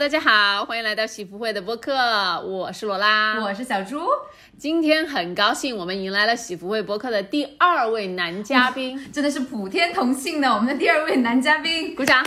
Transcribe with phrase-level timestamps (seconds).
[0.00, 1.92] 大家好，欢迎来到喜福会的播客，
[2.40, 4.00] 我是罗拉，我是小猪。
[4.56, 12.24] 今天很高兴，我们迎来了喜福会播客的第二位男嘉宾， 真的是普天同庆的，我们的第二位男嘉宾，鼓掌。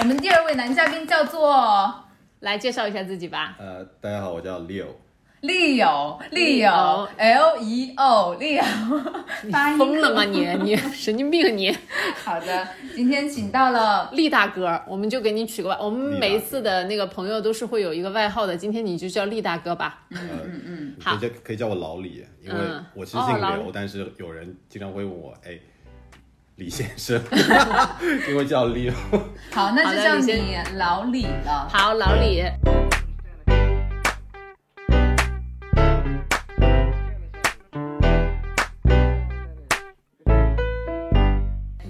[0.00, 1.94] 我们第二位男嘉宾叫做，
[2.40, 3.56] 来介绍一下自己吧。
[3.58, 4.88] 呃，大家好，我叫 Leo。
[5.42, 7.08] Leo，Leo，L
[7.60, 8.64] E O，Leo，
[9.76, 10.46] 疯了吗你？
[10.62, 11.76] 你 神经病啊你！
[12.24, 19.98] 好的，今天请到了利大哥，我们就给你取个外，我们每一次的那个朋友都是会有一个外号的，今天你就叫利大哥吧。
[20.10, 22.58] 嗯嗯嗯，好，可以叫可以叫我老李，因为
[22.94, 25.58] 我其实姓刘，但是有人经常会问我，哎，
[26.56, 27.22] 李先生，
[28.28, 28.92] 因为叫 Leo。
[29.52, 31.68] 好，那就叫你老李了。
[31.70, 32.42] 好，老李。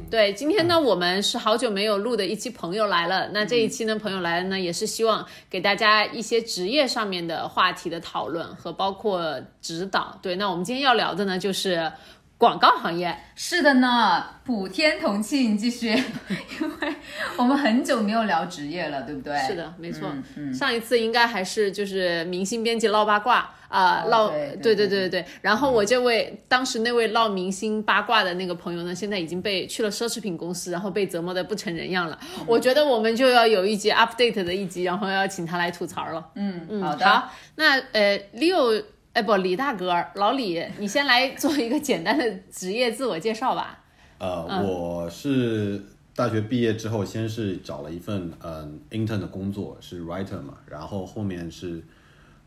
[0.08, 3.28] 对，今天呢，我们是好久没有录的一期，朋友来了。
[3.32, 10.16] 那这一期呢，朋友来了呢，也是希望给大家一些职业上面的话题的讨论和包括指导。
[10.22, 11.90] 对，那我们今天要聊的呢，就是
[12.38, 13.16] 广告行业。
[13.34, 15.88] 是的呢，普天同庆，继续，
[16.60, 16.94] 因为
[17.36, 19.38] 我们很久没有聊职业了，对不对？
[19.46, 20.08] 是的，没错。
[20.52, 23.50] 上一次应该还是就是明星编辑唠八卦。
[23.68, 32.16] 啊，唠对对对对对，然后我这位当时那位唠明星八卦的那个朋友呢，现在已经被去了奢侈品公司，然后被折磨的不成人样了。
[32.46, 36.24] 我觉得我们就要有一集 update 的一集，然后要请他来吐槽了。
[36.36, 37.04] 嗯嗯，好的。
[37.04, 38.84] 好，那呃，Leo，
[39.16, 43.82] 哎不，李大哥，老李，你先来做一个简单的职业自我介绍吧。
[44.18, 45.82] 呃，我是
[46.14, 51.82] 大学毕业之后，先是找了一份嗯 intern 的工作，是 writer 嘛，然后后面是。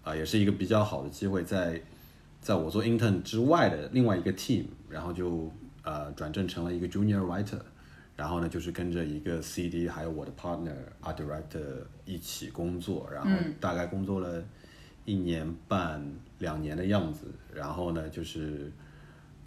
[0.04, 1.82] 啊，也是一个比较好的机会，在
[2.40, 5.52] 在我做 intern 之外的另外一个 team，然后就
[5.84, 7.60] 呃转正成了一个 junior writer，
[8.16, 10.74] 然后呢就是跟着一个 CD 还有我的 partner
[11.04, 14.42] art director 一起工作，然后大概工作了
[15.10, 16.02] 一年半
[16.38, 18.72] 两年的样子，然后呢就是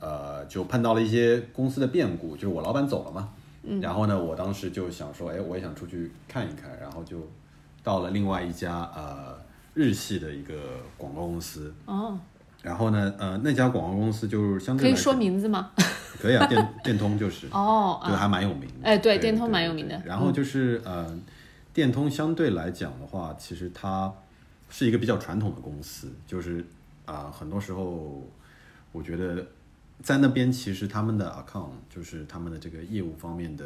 [0.00, 3.28] 呃就碰到了一些公司的变故，就是我老板走了嘛，
[3.62, 7.28] 嗯然后呢我当时就想说，哎，我也想出去看一看，然后就
[7.82, 9.40] 到了另外一家呃。
[9.74, 10.54] 日系的一个
[10.98, 12.18] 广告公司哦，
[12.60, 15.70] 然后呢，呃，那家广告公司就是相对可以说名字吗？
[16.20, 18.74] 可以啊，电电通就是 哦，对还蛮有名的。
[18.82, 19.98] 哎，对，电通蛮有名的。
[20.04, 21.18] 然后就是呃，
[21.72, 24.12] 电通相对来讲的话，其实它
[24.72, 26.64] 是一个比较传统的公司，就是
[27.06, 28.28] 啊，很多时候
[28.90, 29.46] 我觉得。
[30.02, 33.64] 在那边，其实他们的 account 就是他们的这个业务方面的，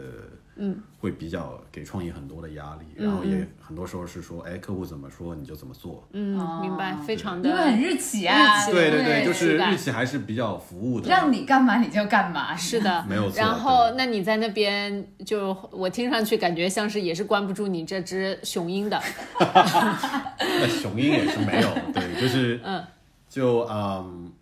[0.57, 13.39] 嗯，会比较给创意很多的压力，然后也很多时候是说，哎，客户怎么说你就怎么做，嗯，明白，非常的，因为很日企啊，对对对，就是日企还是比较服务的，让你干嘛你就干嘛，是的， 没有错。
[13.39, 19.01] 然后，那你在那边就我听上去感觉像是也是关不住你这只雄鹰的，
[19.39, 22.85] 那雄鹰也是没有，对，就是 嗯，
[23.29, 24.33] 就嗯。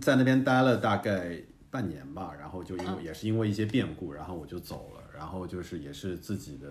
[0.00, 1.32] 在那边待了大概
[1.68, 4.99] 半年吧，然后就因为也是因为一些变故，然后我就走了。
[5.20, 6.66] 然后就是也是自己的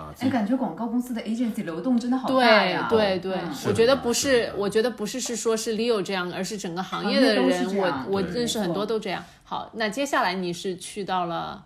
[0.00, 2.86] 啊，哎，感觉广告公司的 agency 流动真的好大呀！
[2.88, 9.24] 对对对，我觉得不是，我觉得不是是说是 Leo 这样，而是整个行业的人，我我认识很多都这样。
[9.42, 11.64] 好，那接下来你是去到了。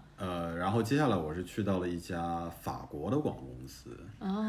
[0.62, 3.91] 呃，然后接下来我是去到了一家法国的广告公司，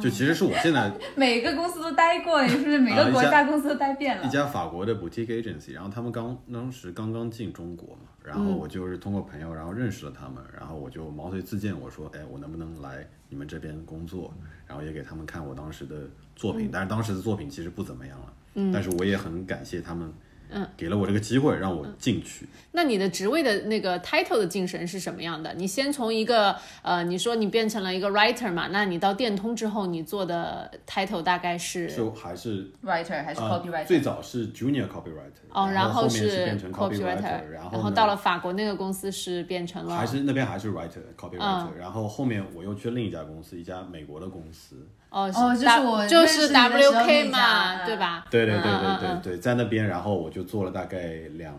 [0.02, 4.24] 就其实是我现在 每个公司都待过，你是不是每个国家公司都待遍了？
[4.26, 14.32] 一家法国的 boutique agency，然后他们刚当时刚刚进中国嘛，然后我就是通过朋友，然后认识了他们，然后我就毛遂自荐，我说，哎，我能不能来你们这边工作？
[14.68, 15.96] 然后也给他们看我当时的
[16.36, 20.12] 作品，但是当时的作品其实不怎么样了，嗯，但是我也很感谢他们。
[20.54, 22.48] 嗯，给了我这个机会让我进去。
[22.72, 25.54] 那你的职位的那个 title 的精神是什么样的？
[25.56, 28.68] 你先从一个呃，你说你变成了一个 writer 嘛？
[28.68, 31.92] 那你到电通之后，你做的 title 大概是？
[31.92, 33.86] 就还是 writer 还是 copywriter？
[33.86, 44.88] 最早是 junior copywriter，哦，然后是变成 copywriter，然后到了法国那个公司是变成了，还是那边还是 writer copywriter，然后后面我又去另一家公司，一家美国的公司。
[45.14, 48.26] 哦哦，就是我就是 WK 嘛，对吧？
[48.32, 51.56] 对对对对对对，在那边，然后我就做了大概两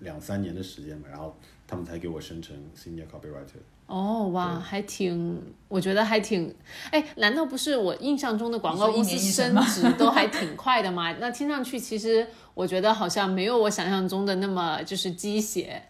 [0.00, 3.62] 两三年的时间嘛，然后他们才给我升成 Senior Copywriter。
[3.86, 6.52] 哦哇，还挺，我觉得还挺，
[6.90, 11.12] 哎，难道不是我印象中的广告公司升职都还挺快的吗？
[11.20, 15.80] 那听上去其实我觉得好像没有我想象中的那么就是鸡血。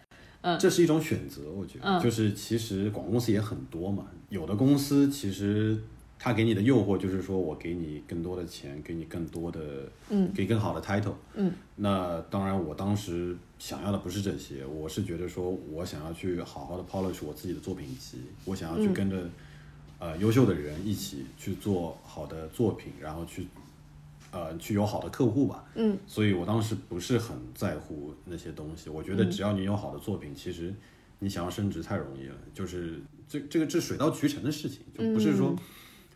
[0.43, 5.83] 嗯，这是一种选择，我觉得，就是其实广告公司也很多嘛，有的公司其实。
[6.25, 19.29] 他给你的诱惑就是说，我给你更多的钱，给你更多的，嗯，给更好的 title，嗯，那当然，我当时想要的不是这些，我是觉得说我想要去好好的 polish 我自己的作品集，我想要去跟着，
[19.99, 23.49] 呃优秀的人一起去做好的作品，然后去
[24.31, 25.65] 呃去有好的客户吧。
[25.75, 28.89] 嗯，所以我当时不是很在乎那些东西。
[28.89, 30.73] 我觉得只要你有好的作品，其实
[31.19, 32.37] 你想要升职太容易了。
[32.55, 35.53] 就是这这个这水到渠成的事情，就不是说，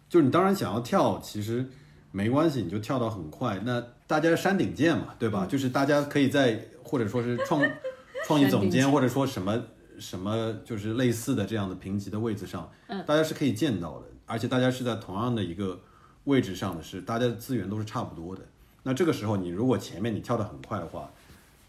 [0.09, 1.67] 就是你当然想要跳，其实
[2.13, 3.61] 没关系，你就跳到很快。
[3.65, 5.47] 那大家山顶见嘛，对吧？
[5.47, 7.63] 就是大家可以在或者说是创
[8.27, 9.61] 创意总监或者说什么
[9.99, 12.71] 什么就是类似的这样的评级的位置上，
[13.07, 15.81] 大家是可以见到的，而且大家是在同样的一个
[16.25, 18.43] 位置上的是，大家的资源都是差不多的。
[18.83, 21.11] 那这个时候，你如果前面你跳得很快的话，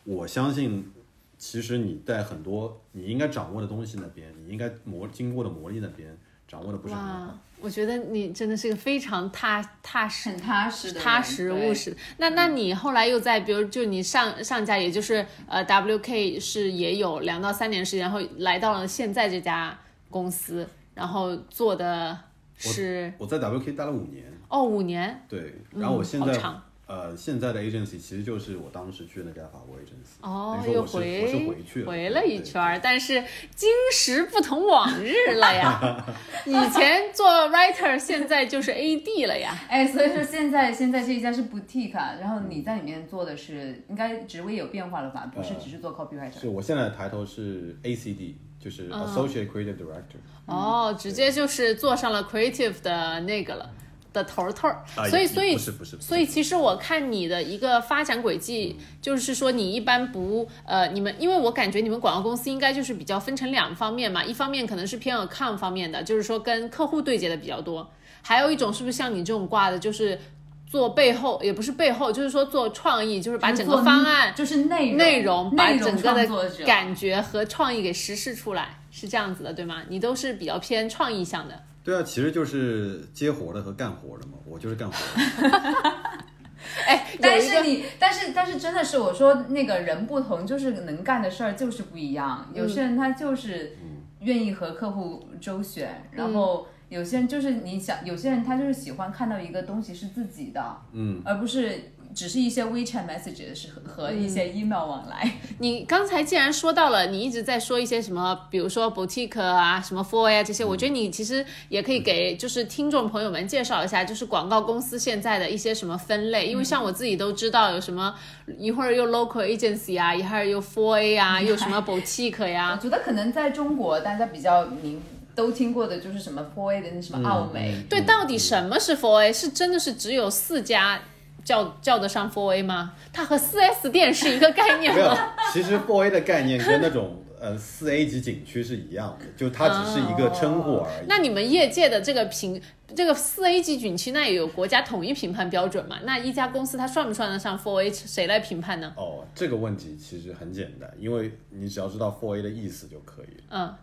[0.03, 0.91] 我相信，
[1.37, 6.15] 其实你在很多你应该掌握的东西那边，你应该磨经过的磨砺那边
[6.47, 7.39] 掌握的不是很好。
[7.59, 11.95] 哇，我觉得你真的是个非常踏踏实、很踏实的，踏实务实。
[12.17, 19.77] 那那你后来又在，比如就你上上家，也就是呃 WK 是也有两到三年时间，然后来到了现在这家
[20.09, 22.17] 公司，然后做的
[22.57, 30.21] 是我在 WK 待了五年，哦五年，对，然后我现在、好长呃现在的 agency 其实就是我当时去的那家法国 agency。
[30.21, 33.21] 哦又我是我是回去了回了一圈儿，但是
[33.53, 36.05] 今时不同往日了呀。
[36.45, 39.53] 以前做 writer，现在就是 AD 了呀。
[39.67, 45.29] 哎，所以说现在现在这一家是 boutique，啊然后你在里面做的是应该职位有变化了吧？
[45.35, 46.39] 不是只是做 copywriter。
[46.39, 50.19] 是我现在的抬头是 ACD，就是嗯 Associate Creative Director。
[50.45, 53.69] 哦，直接就是做上了 creative 的那个了
[54.17, 67.89] 的头头儿，啊所以所以不是不是所以其实我看你的一个发展轨迹，就是说你一般不呃，你们因为我感觉你们广告公司应该就是比较分成两方面嘛，一方面可能是偏 account 方面的，就是说跟客户对接的比较多，
[68.21, 70.19] 还有一种是不是像你这种挂的，就是
[70.65, 79.83] 做背后也不是背后，就是说做创意，就是把整个方案就是内容内容把整个的感觉和创意给实施出来，是这样子的，对吗？
[79.87, 81.63] 你都是比较偏创意向的。
[81.87, 85.87] 对啊，其实就是接活的和干活的嘛，我就是干活的。
[86.85, 92.51] 哎，有但是你，但是但是真的是我说那个人不同，就是能干的事儿就是不一样。
[92.53, 93.77] 有些人他就是
[94.19, 105.31] 愿意和客户周旋，然后有些人就是你想，有些人他就是喜欢看到一个东西是自己的，嗯，而不是只是一些 WeChat messages 和和一些 email 往来。
[105.59, 118.15] 你刚才既然说到了，你一直在说一些什么，比如说 boutique 啊、什么 four A 啊这些，我觉得你其实也可以给就是听众朋友们介绍一下，就是广告公司现在的一些什么分类，因为像我自己都知道有什么
[118.57, 122.73] 一会儿又 local agency 啊，一会儿又 four A 啊，又什么 boutique 呀。
[122.77, 124.99] 我，觉得可能在中国大家比较你
[125.35, 129.31] 都听过的就是什么4 A 的那什么奥美，对，到底什么是 four A？
[129.31, 130.99] 是真的是只有四家
[131.47, 132.93] 叫叫得上 four A 吗？
[133.13, 141.05] 它和四 S 店是一个概念没有吗？，其实4 A 的概念跟那种呃四 A 级景区是一样的，就它只是一个称呼而已。
[141.07, 142.61] 那你们业界的这个评
[142.93, 145.99] 这个四 A 级景区，那也有国家统一评判标准嘛？
[146.03, 147.89] 那一家公司它算不算得上 Four A？
[147.89, 148.93] 谁来评判呢？
[148.97, 153.43] 哦，这个问题其实很简单，因为你只要知道 4A 的意思就可以了。
[153.51, 153.73] 嗯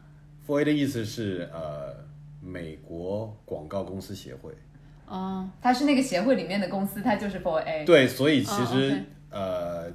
[0.46, 1.94] ，4A 的意思是呃
[2.42, 4.52] 美国广告公司协会。
[5.06, 7.84] 哦，它是那个协会里面的公司，它就是 For A。
[7.84, 9.92] 对，所以其哦实、呃，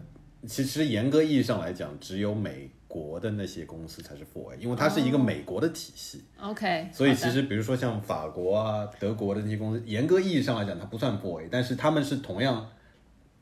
[0.48, 6.24] 其实严格意义上来讲，只有美国的那些公司才是 For A，因为它是一个美国的体系。
[6.40, 12.70] OK，所以其实比如说像法国啊、德国的那些公司，严格意义上来讲，它不算 For A，但是他们是同样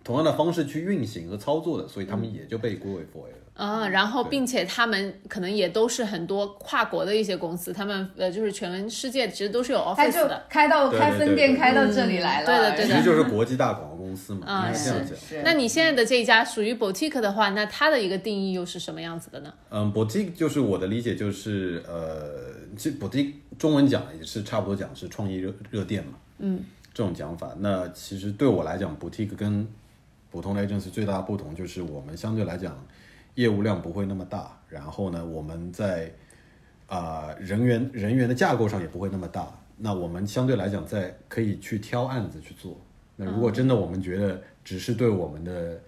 [0.04, 3.37] 同样的方式去运行和操作的，所以他们也就被归为 4A 了。
[3.58, 10.46] 嗯，然后并且他们可能也都是很多跨国的一些公司，他们呃就是全世界其实都是有 office 就的。
[10.48, 12.46] 开到开分店，开到这里来了。
[12.46, 15.08] 对的对的其实就是国际大广告公司嘛，啊是讲。
[15.08, 19.54] 是那你现在的这一家属于 boutique 的话，那它的一个定义又是什么样子的呢？
[19.72, 27.56] 嗯，boutique 就是我的理解就是呃，其实 boutique 中文讲也是差不多讲是创意热热店嘛，嗯，这种讲法。
[27.60, 29.68] 那其实对我来讲，boutique 跟
[30.30, 32.78] 普通的 agency 最大的不同就是我们相对来讲
[33.38, 36.12] 业务量不会那么大，然后呢，我们在
[36.88, 39.48] 啊、人员人员的架构上也不会那么大。
[39.78, 42.80] 那我们相对来讲在可以去挑案子去做。
[43.16, 45.80] 那如果真的我们觉得只是对我们的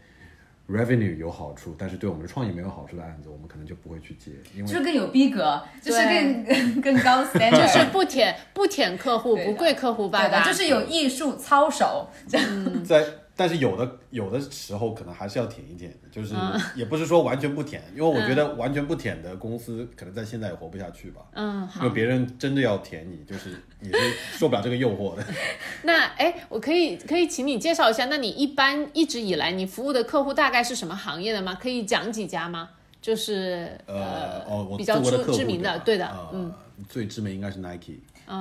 [0.68, 13.04] revenue 有好处，但是对我们的创意没有好处的案子，我们可能就不会去接，因为就是更有逼格，就是更 更高 standard，就是不舔不舔客户，不跪客户爸对的，爸，就是有艺术操守，这 样在，
[13.40, 16.36] 但是有的有的时候可能还是要舔一舔，就是
[16.76, 21.22] 也不是说完全不舔，因为我觉得完全不舔的公司可能在现在也活不下去吧。
[21.34, 21.90] 嗯，因为。
[21.92, 23.98] 别人真的要舔你，就是你是
[24.38, 25.24] 受不了这个诱惑的。
[25.84, 31.56] 那哎，我可以可以请你介绍一下，那你一般一直以来你服务的客户大概是什么行业的吗？
[31.56, 32.70] 可以讲几家吗？
[33.02, 36.54] 就是呃，哦，我比较出知名的，对的，呃嗯，
[36.90, 37.94] 最知名应该是 Nike，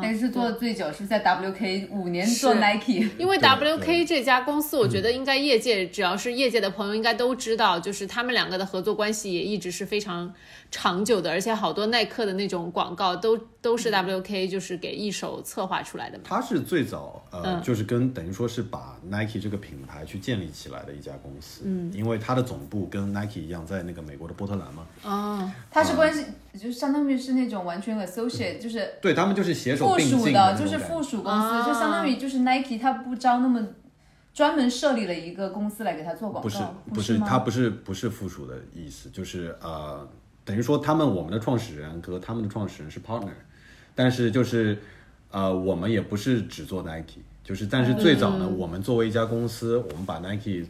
[0.03, 10.33] 那是做的最久是在 WK 五年做 Nike，因为 WK 这家公司，我觉得应该业界只要是业界的朋友应该都知道，就是他们两个的合作关系也一直是非常
[10.71, 16.25] 长久的，而且好多耐克的那种广告都都是 WK 就是给一手策划出来的嘛。
[16.29, 17.63] 它是最早呃，嗯。
[17.63, 21.63] 就是跟等于说是把 Nike 这个品牌去建立起来的一家公司。
[21.65, 24.87] 嗯，因为它的总部跟 Nike 一样，在那个美国的波特兰嘛。
[25.03, 26.25] 哦，它是关系
[26.59, 33.65] 就相当于是那种完全 associate，就是对他们就是携手附并进属的，就是附属公司，啊就相当于就是 Nike 它不招那么
[34.35, 40.07] 专门设立了一个公司来给他做广告，不是不不是，吗它不是不是附属的意思，就是呃，
[40.45, 43.31] 等于说他们我们的创始人和他们的创始人是 partner，
[43.95, 44.79] 但是就是
[45.31, 48.59] 呃，我们也不是只做 Nike，就是但是最早呢，嗯。
[48.59, 50.65] 我们作为一家公司，我们把 Nike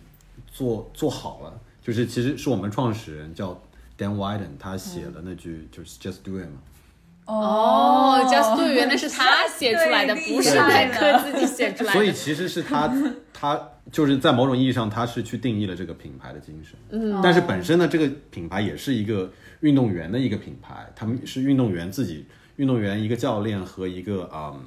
[0.50, 3.60] 做做好了，就是其实是我们创始人叫
[3.98, 6.60] Dan Wyden，他写了那句就是 Just Do It 嘛。
[7.26, 11.92] 哦，Just Do，原来是他写出来的，不是厉害耐克自己写出来的。
[11.92, 12.90] 所以其实是他，
[13.34, 13.60] 他
[13.92, 16.78] 就是在某种意义上，他是去定义了这个品牌的精神。
[16.88, 22.24] 嗯，但是本身呢，这个品牌也是一个运动员的一个品牌，他们是运动员自己，
[22.56, 24.64] 运动员一个教练和一个嗯，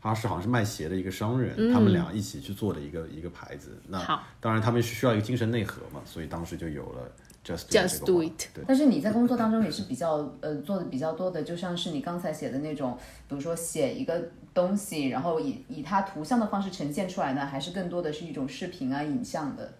[0.00, 3.76] 他是好像是卖鞋的一个商人，他们俩一起去做的一个一个牌子。
[3.88, 3.98] 那
[4.38, 7.10] 当然他们是需要一个精神内核嘛，所以当时就有了
[7.44, 8.48] Just Just Do It。
[8.66, 12.96] 但是你在工作当中也是比较呃做的比较多的，就像是你刚才写的那种，
[13.28, 14.20] 比如说写一个
[14.54, 19.74] 东西，然后以以它图像的方式呈现出来呢，还是更多的是一种视频啊影像的。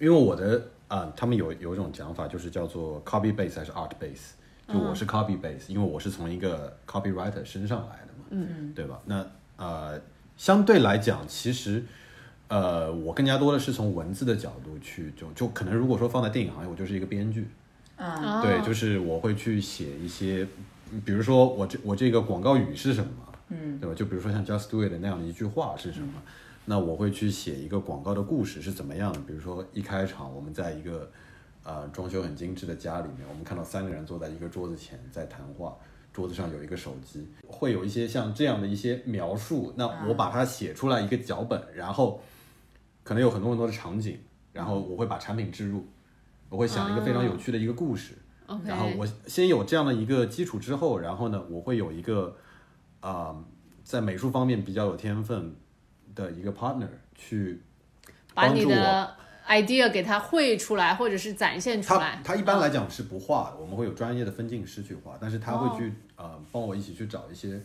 [0.00, 4.32] 因为我的啊、他们有有一种讲法，就是叫做 copy base 还是 art base。
[4.66, 8.98] 就我是 copy base，、因为我是从一个 copywriter 身上来的嘛，嗯嗯，对吧？
[9.04, 9.26] 那
[9.56, 10.00] 呃，
[10.38, 11.84] 相对来讲，其实
[12.48, 17.48] 呃，我更加多的是从文字的角度去，就就可能如果说放在电影行业，我就是一个编剧，
[17.96, 20.46] 啊，对，就是我会去写一些，
[20.92, 23.10] 嗯比如说我这我这个广告语是什么，
[23.48, 23.94] 嗯，对吧？
[23.94, 26.22] 就比如说像 Just Do It 那样的一句话是什么，
[26.66, 29.18] 那我会去写一个广告的故事是怎么样的。
[29.26, 31.10] 比如说一开场我们在一个
[31.62, 35.74] 呃装修很精致的家里面，我们看到三个人坐在一个桌子前在谈话。
[36.12, 39.72] 桌子上有一个手机，会有一些像这样的一些描述。
[39.76, 42.20] 那我把它写出来一个脚本，然后
[43.04, 44.18] 可能有很多很多的场景，
[44.52, 45.86] 然后我会把产品置入，
[46.48, 48.14] 我会想一个非常有趣的一个故事。
[48.64, 52.36] 然后我先有这样的一个基础之后，然后呢，我会有一个
[53.00, 53.34] 啊、
[53.82, 55.54] 在美术方面比较有天分
[56.14, 57.62] 的一个 partner 去
[58.34, 58.64] 把帮助我。
[58.64, 62.20] 你的 idea 给它绘出来，或者是展现出来。
[62.24, 67.60] 他一般来讲是不画的，我们会有专业的分镜师去画，但是他会去、哦呃帮我一起去找一些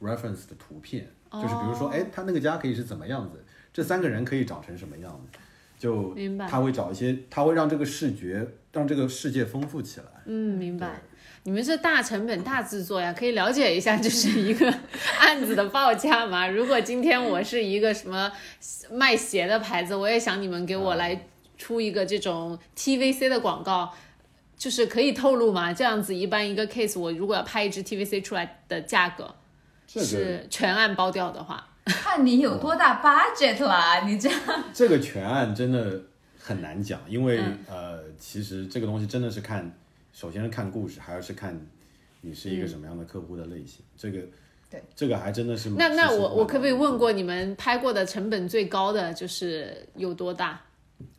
[0.00, 3.42] reference 的图片，就是比哦如说，哎，他那个家可以是怎么样子，
[3.76, 5.38] 这三个人可以长成什么样子，
[5.78, 10.06] 就明白他会找一些，他会让这个视觉让这个世界丰富起来。
[10.24, 11.02] 嗯，明白。
[11.42, 14.74] 你们是大成本大制作呀，可以了解一下，就是一个
[15.20, 16.48] 案子的报价吗？
[16.48, 18.32] 如果今天我是一个什么
[18.90, 21.26] 卖鞋的牌子，我也想你们给我来
[21.58, 23.92] 出一个这种 TVC 的广告，
[24.56, 25.70] 就是可以透露吗？
[25.74, 29.34] 这样子一般一个 case，我如果要拍一支 TVC 出来的价格
[29.86, 31.68] 这个是全案包掉的话，
[32.02, 34.40] 看你有多大 budget 啦，你这样
[34.72, 36.00] 这个全案真的
[36.38, 39.72] 很难讲，因为、嗯呃，其实这个东西真的是看，
[40.12, 41.56] 首先是看故事，还要是看
[42.22, 43.84] 你是一个什么样的客户的类型。
[43.96, 44.18] 这个
[44.68, 46.98] 对，这个还真的是那那我我可不可以问？
[46.98, 50.60] 过你们拍过的成本最高的就是有多大？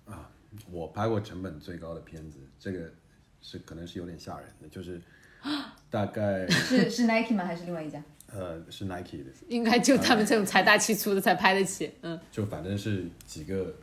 [0.05, 0.29] 啊
[0.69, 2.91] 我拍过成本最高的片子，这个
[3.41, 5.01] 是可能是有点吓人的，就是
[5.89, 7.45] 大概是是 Nike 吗？
[7.45, 8.03] 还是另外一家？
[8.33, 13.73] 呃是 Nike 的，应该就他们这种财大气粗的才拍得起，嗯，就反正是几个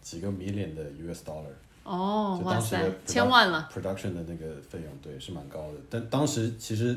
[0.00, 1.52] 几个 million 的 US dollar。
[1.84, 5.78] 哦，哇塞千万了，production 的那个费用，对，是蛮高的。
[5.90, 6.96] 但当时其实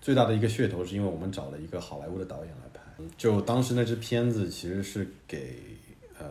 [0.00, 2.82] 最大的一个噱头是因为我们找了一个好莱坞的导演来拍，
[3.16, 5.56] 就当时那支片子其实是给
[6.18, 6.26] 呃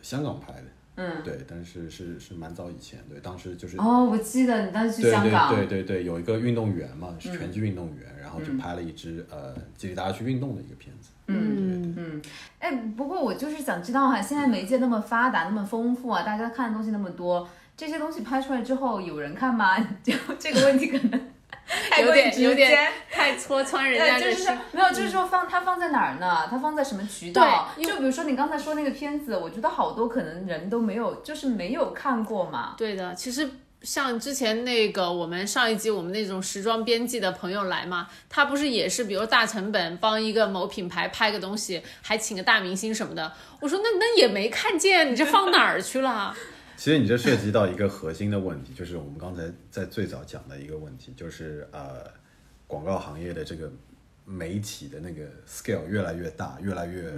[0.00, 0.64] 香港拍的，
[0.98, 3.76] 嗯，对，但是是是蛮早以前，对，当时就是。
[3.78, 11.10] 哦，我记得你当时去香港，对对对对，有一个运动员嘛，是拳击运动员，然后就拍了一支、呃激励大家去运动的一个片子。
[11.28, 12.22] 嗯，嗯，
[12.58, 19.78] 哎，不过我就是想知道哈，现在媒介那么发达，那么丰富啊，大家看的东西那么多，这些东西拍出来之后有人看吗？
[20.02, 21.20] 就这个问题可能
[22.22, 24.56] 点有点太戳穿人，家的心就是说。
[24.72, 26.46] 没有，就是说放它放在哪儿呢？
[26.50, 27.68] 它放在什么渠道？
[27.76, 32.74] 就比如说你刚才说那个片子，我觉得好多可能人都没有，就是没有看过嘛。
[32.76, 33.48] 对的，其实
[33.82, 43.32] 像之前那个我们上一集我们那种时装编辑的朋友来嘛，他不是也是比如大成本帮一个某品牌拍个东西，还请个大明星什么的。
[43.60, 46.34] 我说那那也没看见，你这放哪儿去了？
[46.78, 52.06] 其实你这涉及到一个核心的问题， 就是我们刚才在最早讲的一个问题，就是呃，
[52.68, 53.68] 广告行业的这个
[54.24, 57.12] 媒体的那个 scale 越来越大，越来越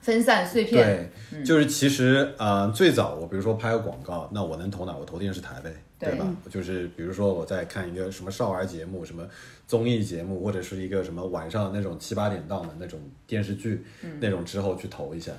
[0.00, 1.10] 分散碎片。
[1.32, 4.96] 对，就是其实呃，最早我比如说拍个广告，那我能投哪？
[4.96, 6.32] 我投电视台呗，对吧？
[6.48, 9.26] 就是比如说我在看一个什么少儿节目、什么
[9.66, 13.84] 综艺节目，或者是一个什么晚上那种七八点档的那种电视剧，
[14.20, 15.32] 那种之后去投一下。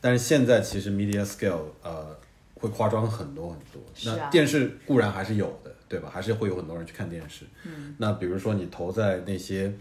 [0.00, 2.16] 但是现在其实 media scale 呃
[2.54, 3.82] 会夸张很多很多。
[4.04, 5.72] 那电视固然还是有的。
[5.86, 6.10] 对吧？
[6.12, 7.44] 还是会有很多人去看电视。
[7.64, 9.72] 嗯，那比如说你投在那些，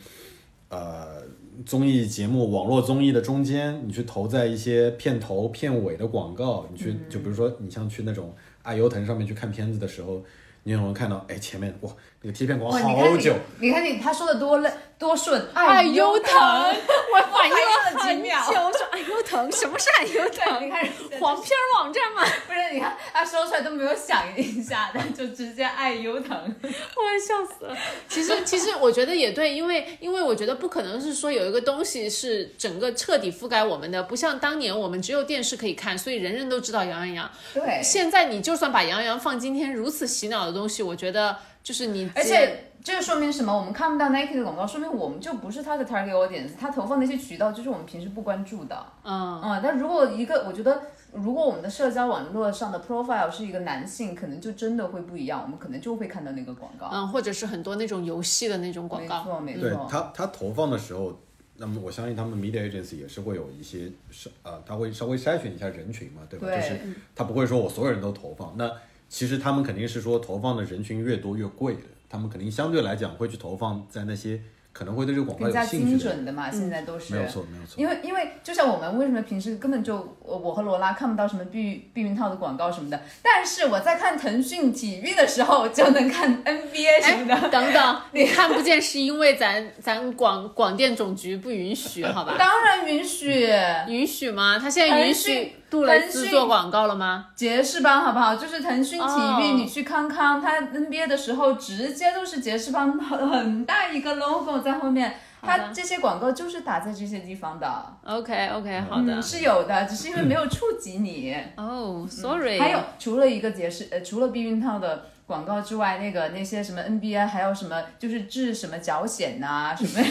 [0.70, 1.24] 呃，
[1.65, 10.24] 综艺节目、网络综艺的中间，你去投在一些片头、片尾的广告，你去，就比如说你像去那种爱优腾上面去看片子的时候。
[10.65, 11.18] 你有没有看到？
[11.27, 11.92] 哎，前面哇，
[12.24, 13.36] 那个贴片广告好久。
[13.60, 18.39] 你看你他说的多累多顺，爱优腾，我反应了几秒。
[18.48, 20.65] 我说爱优腾，什么是爱优腾？
[20.65, 20.88] 你看
[21.20, 22.24] 黄片网站吗？
[22.48, 26.32] 不是，你看他说出来都没有想一下的，就直接爱优腾，
[26.63, 27.77] 我要笑死了。
[28.08, 37.32] 其实其实我觉得也对，因为因为我觉得不可能是说有一个东西是整个彻底覆盖我们的，不像当年我们只有电视可以看，所以人人都知道杨洋洋。
[37.53, 37.82] 对。
[37.84, 40.53] 现在你就算把杨洋放今天如此洗脑的。
[40.53, 43.55] 东西我觉得就是你，而且这说明什么？
[43.58, 48.86] 我们看不到 Nike 的广告，说明我们就不是他的 target audience，他投放那些渠道就是我们平时不关注的。
[49.03, 50.82] 嗯嗯，但如果一个，我觉得
[51.13, 56.89] 如果我们的社交网络上的 profile 是一个男性，可能就真的会不一样，我们可能就会看到那个广告。
[56.91, 59.24] 嗯，或者是很多那种游戏的那种广告。
[59.24, 59.62] 没错没错。
[59.62, 61.17] 对他他投放的时候，
[61.55, 66.48] 那么我相信他们 media agency 也是会有一些是呃，他会稍微筛选一下人群嘛，对吧？
[66.48, 66.77] 就是
[67.15, 68.70] 他不会说我所有人都投放那。
[69.13, 74.41] 其实他们肯定是说投放的人群越多越贵的，他们肯定相对来讲会去投放在那些
[74.72, 75.53] 可能会对这个广告有。
[75.53, 77.75] 更加精准的嘛，现在都是没有错没有错。
[77.77, 87.50] 因为因为就像我们为什么平时根本就我和罗拉看不到什么避避孕套的广告什么的，但是我在看腾讯体育的时候就能看 NBA 什么的。
[87.50, 92.36] 等等， 你看不见是因为咱咱广广电总局不允许，好吧？
[92.39, 93.48] 当然允许，
[93.88, 94.58] 允许吗？
[94.58, 95.53] 他现在允许。
[95.74, 97.30] 杜蕾斯做广告了吗？
[97.36, 98.36] 杰士邦好不好？
[98.36, 107.67] 就是腾讯体育，你去康康，他 NBA 的时候直接都是杰士邦很 很大一个 logo 在后面，他这些广告就是打在这些地方的。
[108.06, 111.36] OK OK，好的，是有的，只是因为没有触及你。
[111.58, 112.60] 哦，Sorry。
[112.60, 115.06] 还有除了一个杰士，呃，除了避孕套的。
[115.25, 120.05] 广告之外，那个那些什么 NBA，还有什么就是治什么脚癣呐， 什么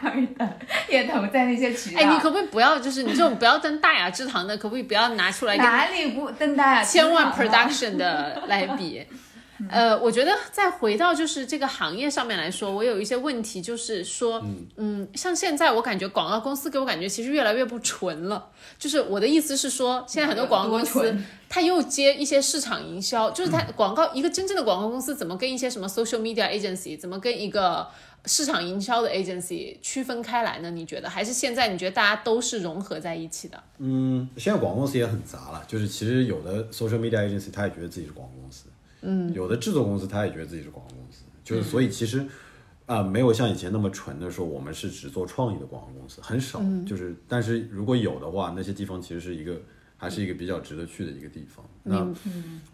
[0.00, 2.00] 关于的也投在那些渠道。
[2.00, 5.56] 哎，你可不可以不要，就是你这种不要登大雅之堂的，可不可以不要拿出来？
[5.56, 6.82] 哪里不登大雅？
[6.82, 9.06] 千万 production 的来比。
[9.68, 14.42] 呃，我觉得再回到就是这个行业上面来说，我有一些问题，就是说，
[14.76, 18.50] 嗯，像现在我感觉广告公司给我感觉其实越来越不纯了。
[18.78, 21.16] 就是我的意思是说，现在很多广告公司，
[21.48, 27.86] 他又接一些市场营销，就是他广告一个真正的广告公司怎么跟一些什么 social media agency，怎么跟一个
[28.26, 30.70] 市场营销的 agency 区分开来呢？
[30.70, 33.62] 你觉得还是现在你觉得大家都是融合在一起的？
[33.78, 38.64] 嗯，现在广告公司也很杂了，就是其实有的 social media agency 他也觉得自己是广告公司。
[39.02, 42.26] 嗯，有的制作公司他也觉得自己是广告公司，就是所以其实
[42.86, 46.62] 啊没有像以前那么纯的说我们是只做创意的广告公司，很少。
[46.86, 49.60] 就是但是如果有的话，那些地方其实是一个
[49.96, 51.64] 还是一个比较值得去的一个地方。
[51.82, 52.08] 那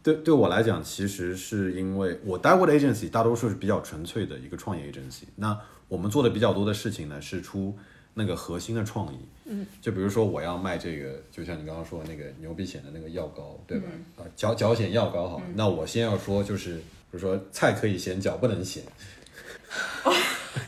[0.02, 5.24] 对对我来讲，其实是因为我待过的 agency 大多数是比较纯粹的一个创业 agency。
[5.36, 7.76] 那我们做的比较多的事情呢，是出
[8.14, 9.18] 那个核心的创意。
[9.50, 13.86] 嗯，就比如说我要卖这个，就像你刚刚说的那个牛皮癣的那个药膏，对吧？
[14.18, 16.82] 啊，脚脚癣药膏好，那我先要说，就是比
[17.12, 18.82] 如说菜可以咸，脚不能咸。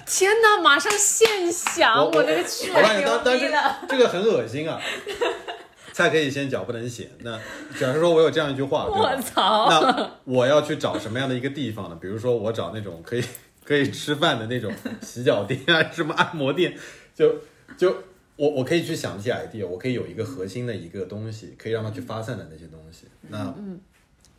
[0.06, 4.80] 天哪，马上现想，我那个去牛逼了， 这个很恶心啊！
[5.92, 7.10] 菜可以咸，脚不能咸。
[7.20, 7.38] 那
[7.78, 11.98] 假如说我有这样一句话，我操，那我要去找什么样的一个地方呢？
[12.00, 13.24] 比如说我找那种可以
[13.64, 16.74] 可以吃饭的那种洗脚店啊，什么按摩店，
[17.14, 17.36] 就
[17.76, 17.94] 就。
[18.40, 23.04] 我我可以去想一些 idea，我可以有一个核心的一个东西，可以让它去发散的那些东西。
[23.28, 23.54] 那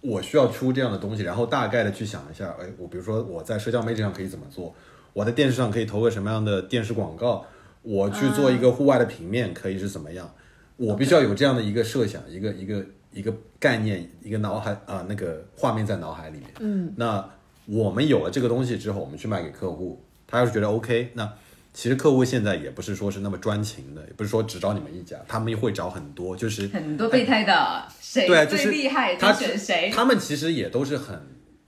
[0.01, 4.73] 我需要出这样的东西，然后大概的去想一下，哎，我比如说我在社交媒体上可以怎么做，
[5.13, 7.45] 我在电视上可以投个什么样的电视广告，
[7.83, 10.33] 我去做一个户外的平面可以是怎么样？
[10.77, 12.83] 我必须要有这样的一个设想，一个一个
[13.13, 16.49] 一个概念，一个脑海啊那个画面在脑海里面。
[16.59, 17.23] 嗯，那
[17.67, 21.31] 我们有了这个东西之后，我们去卖给客户，他要是觉得 OK，那。
[21.73, 29.89] 其实客户现在也不是说是那么专情的，也不是说只找你们一家，他们会找很多，就是很多备胎的，谁最厉害他选谁。
[29.89, 31.17] 他们其实也都是很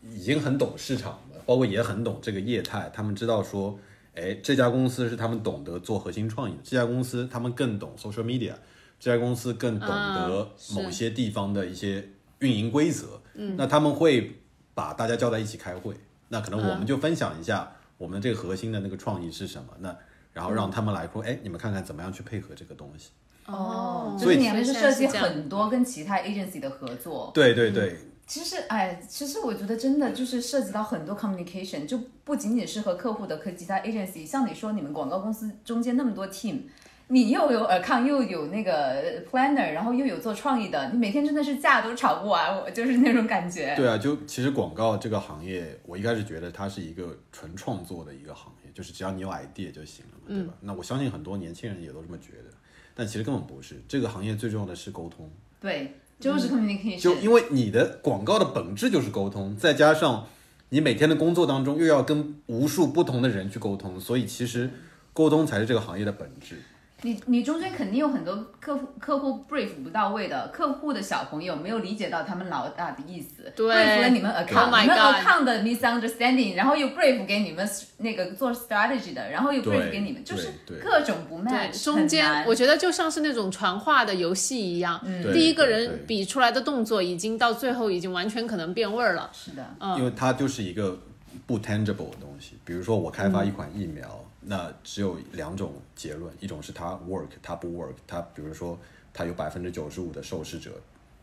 [0.02, 3.80] 已经很懂市场的，包括也很懂这个业态，他们知道说，
[4.14, 8.54] 哎，这家公司是他们懂得做核心创意的，这家公司他们更懂 social media，
[9.00, 14.36] 这家公司更懂得某些地方的一些运营规则，嗯，那他们会
[14.74, 15.96] 把大家叫在一起开会，
[16.28, 17.72] 那可能我们就分享一下。
[18.04, 19.70] 我们这个核心的那个创意是什么？
[19.80, 19.96] 那
[20.34, 23.12] 然后让他们来说，哎，你们看看怎么样去配合这个东西。
[23.46, 27.32] 哦，所以你们是设计现在是这样很多跟其他 agency 的合作。
[27.34, 34.26] 对对对，其实，哎，其实我觉得真的就是涉及到很多 communication，就不仅仅是和客户的，和其他 agency。
[34.26, 36.64] 像你说，你们广告公司中间那么多 team，
[37.08, 43.76] 你又有 account，又有那个 planner，然后又有做创意的，你每天真的是架都吵不完，我就是那种感觉。
[43.76, 50.54] 对啊，就其实广告这个行业，我一开始觉得它是一个纯创作的一个行业，就是只要你有 idea 就行了嘛，对吧？
[50.62, 52.56] 那我相信很多年轻人也都这么觉得，
[52.96, 53.82] 但其实根本不是。
[53.88, 57.00] 这个行业最重要的是沟通，对，就是 communication。
[57.00, 60.26] 就因为你的广告的本质就是沟通，再加上
[60.70, 64.72] 你每天的工作当中又要跟无数不同的人去沟通，所以其实
[65.12, 66.56] 沟通才是这个行业的本质。
[67.04, 89.30] 你你中间肯定有很多客户客户 brief 不到位的，客户的小朋友没有理解到他们老大的意思对，brief 了你们 account，、oh、你们 account 的 misunderstanding，然后又 brief 给你们那个做 strategy 的，然后又 brief 给你们，就是对对各种不对，match，中间我觉得就像是那种传话的游戏一样，对第一个对对人比出来的动作，已经到最后已经完全可能变味儿了。
[89.34, 90.98] 是的，嗯因为它就是一个
[91.46, 92.54] 不 tangible 的东西。
[92.64, 98.78] 比如说我开发一款疫苗，那只有两种结论，一种是他 work，他不 work，他比如说
[99.14, 100.72] 他有百分之九十五的受试者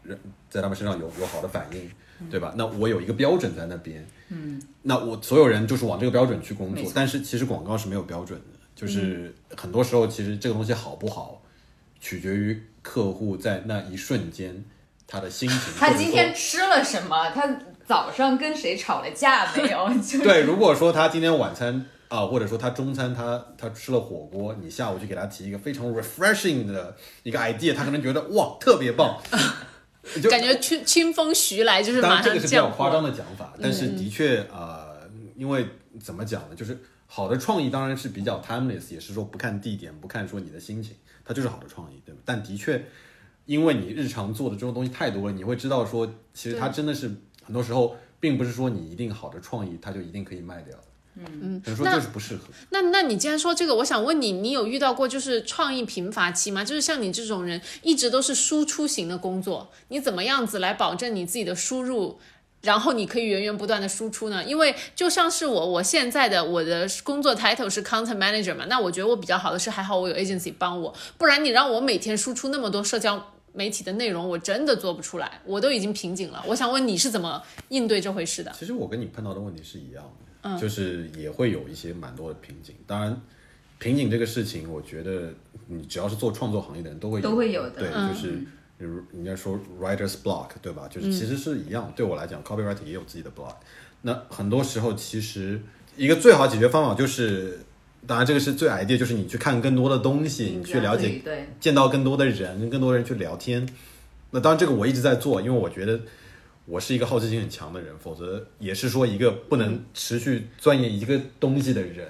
[0.03, 1.91] 人在他们身上有有好的反应，
[2.31, 2.55] 对吧？
[2.57, 6.75] 那我有一个标准在那边，嗯，那我所有人就是往这个标准去工。
[6.75, 11.43] 作但是其实广告是没有标准的，就是很多时候其实这个东西好不好，
[12.01, 14.65] 取决于客户在那一瞬间
[15.07, 15.59] 他的心情。
[15.79, 17.31] 他今天吃了什么？
[17.31, 19.89] 他早上跟谁吵了架没有？
[20.01, 29.17] 就是对，如果说他今天晚餐啊、或者说他中餐他他吃了火锅，你下午去给他提一个非常 refreshing 的一个 idea，他可能觉得哇特别棒，
[30.21, 33.05] 就感觉清清风徐来，就是马上当然这个是比较夸张。
[33.05, 35.65] 的讲法，但是的确呃，因为
[36.01, 42.21] 怎么讲呢，就是好的创意当然是比较 timeless，也是说不看地点，不看说你的心情，它就是好的创意，对吧？
[42.25, 42.85] 但的确，
[43.47, 47.09] 因为你日常做的这种东西太多了，你会知道说，其实它真的是
[47.45, 50.77] 很多时候并不是说你一定好的创意，它就一定可以卖掉。
[51.17, 52.45] 嗯，只能说那就是不适合。
[52.71, 56.65] 那那你既然说这个，我想问你，你有遇到过就是创意贫乏期吗？
[56.65, 62.19] 就是像你这种人，一直都是输出型的工作，你怎么样子来保证你自己的输入？
[62.63, 64.45] 然后你可以源源不断的输出呢？
[64.45, 76.45] 因为就像是我，我现在的我的工作 title 是 content manager 嘛，那我觉得我比较好的是还好我有 agency 帮我，不然你让我每天输出那么多社交媒体的内容，我真的做不出来，我都已经瓶颈了。
[76.47, 78.53] 我想问你是怎么应对这回事的？
[78.59, 80.30] 其实我跟你碰到的问题是一样的，
[80.61, 82.75] 就是也会有一些蛮多的瓶颈。
[82.87, 83.21] 当然，
[83.79, 85.33] 瓶颈这个事情，我觉得
[85.67, 88.39] 你只要是做创作行业的人都会有都会有的对，就是
[88.79, 90.89] 如人家说 writer's block，对吧？
[90.89, 91.93] 就是其实是一样。
[91.95, 93.55] 对我来讲，copywriter 也有自己的 block。
[94.03, 95.61] 那很多时候，其实
[95.97, 97.59] 一个最好解决方法就是，
[98.07, 103.69] 当然这个是最 idea，就是你去看更多的东西，你去了解对，见到更多的人，跟更多人去聊天。
[104.31, 106.01] 那当然，这个我一直在做，因为我觉得
[106.71, 112.07] 我是一个好奇心很强的人，否则也是说一个不能持续钻研一个东西的人，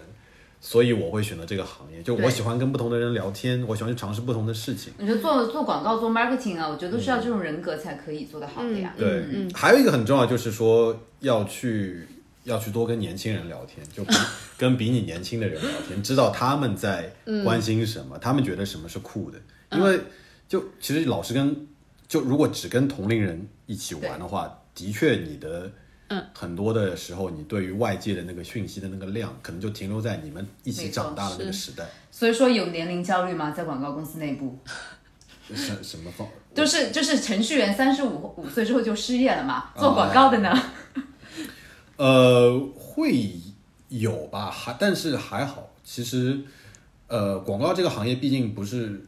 [0.61, 2.03] 所以我会选择这个行业。
[2.03, 4.93] 就我喜欢跟不同的人聊天，我喜欢去尝试不同的事情。
[4.99, 8.95] 你说做做广告做 marketing 啊，我觉得都是要这种人格才可以做得好的呀。
[8.99, 12.07] 对，还有一个很重要就是说要去
[12.45, 14.15] 要去多跟年轻人聊天，就比
[14.59, 17.11] 跟比你年轻的人聊天，知道他们在
[17.43, 19.39] 关心什么，他们觉得什么是酷的。
[19.73, 19.99] 因为
[20.47, 21.67] 就其实老是跟
[22.11, 25.71] 就如果只跟同龄人一起玩的话，的确你的
[26.09, 26.21] 嗯。
[26.35, 31.87] 很多的时候，你对于外界的那个讯息的那个量，可能就停留在你们一起长大的那个时代。
[32.11, 33.53] 所以说有年龄焦虑吗？
[33.53, 34.59] 在广告公司内部，
[35.55, 36.27] 什什么方？
[36.53, 40.53] 就是就是程序员三十五五岁之后就失业了嘛，做广告的呢？
[41.97, 43.31] 呃，会
[43.89, 46.41] 有吧，还但是还好，其实，
[47.07, 49.01] 呃，广告这个行业毕竟不是，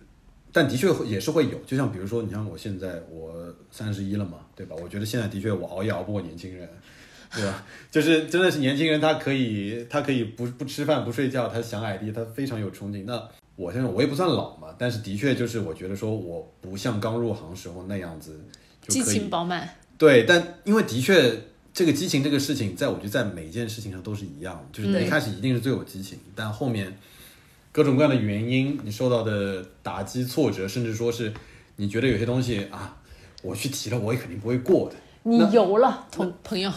[0.53, 3.33] 但的确会也是会有，就像比如说，你像我现在我
[3.71, 4.77] 三十一了嘛，对吧？
[4.83, 6.69] 我觉得现在的确我熬夜熬不过年轻人，
[7.35, 7.65] 对吧？
[7.91, 13.07] 就是真的是年轻人，他可以他可以不不吃饭不睡觉，他想 ID，他非常有冲劲。
[13.07, 18.39] 那我现在我也不算老嘛，但是的确就是我觉得说我不像刚入行时候那样子
[18.81, 21.35] 就激可以情饱满，对，但因为的确，
[21.73, 26.95] 这个激情这个事情，在我觉得在每一件事情上都是一样的，就是一开始一定是最有激情，但后面
[27.73, 31.33] 各种各样的原因，你受到的打击、挫折，甚至说是
[31.77, 32.97] 你觉得有些东西啊，
[33.43, 34.97] 我去提了，我也肯定不会过的。
[35.23, 36.71] 你油了，同朋友。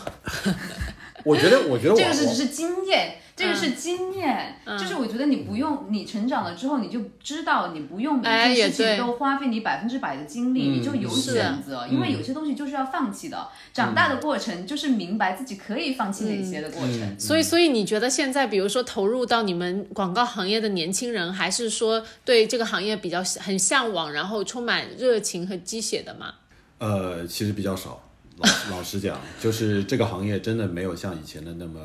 [1.26, 13.50] 我觉得，我觉得我 这个是只是经验，这个是经验，就是我觉得你不用，你成长了之后，你就知道你不用每件事情都花费你百分之百的精力，你就有选择，因为有些东西就是要放弃的。
[13.74, 17.20] 长大的过程就是明白自己可以放弃哪些的过程。
[17.20, 26.36] 所以，所以你觉得现在，比如说投入到你们广告行业的年轻人，还是说对这个行业比较很向往，然后充满热情和鸡血的吗？
[26.78, 28.02] 呃，其实比较少。
[28.38, 31.82] 老老实讲，就是这个行业真的没有像以前的那么。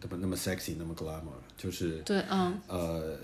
[0.00, 3.16] 那么那么 sexy，那么 glamour，就是对，嗯，呃，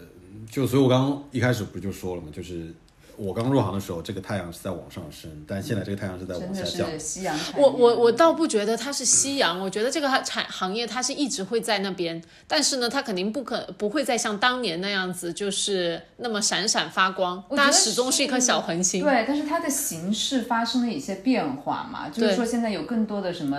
[0.51, 2.75] 就所以，我刚刚一开始不就说了嘛，就是
[3.17, 6.99] 我刚入行的时候，这个太阳是在往上升，但现在这个太阳是在往下降。
[6.99, 7.39] 夕阳。
[7.57, 17.41] 我我我倒不觉得它是夕阳，我觉得这个产行业它是一直会在那边，但是呢，它肯定不可不会再像当年那样子，就是那么闪闪发光。
[17.51, 19.05] 它始终是一颗小恒星。
[19.05, 23.57] 对，但是它的形式发生了一些变化嘛，就是说现在有更多的什么，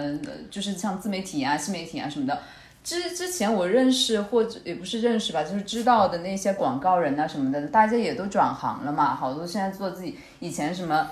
[0.51, 2.37] 就是像自媒体啊、新媒体啊什么的。
[2.85, 11.09] 之之前我认识或者也不是认识吧，就是知道的那些广告人啊什么的，大家也都转行了嘛，好多现在做自己以前什么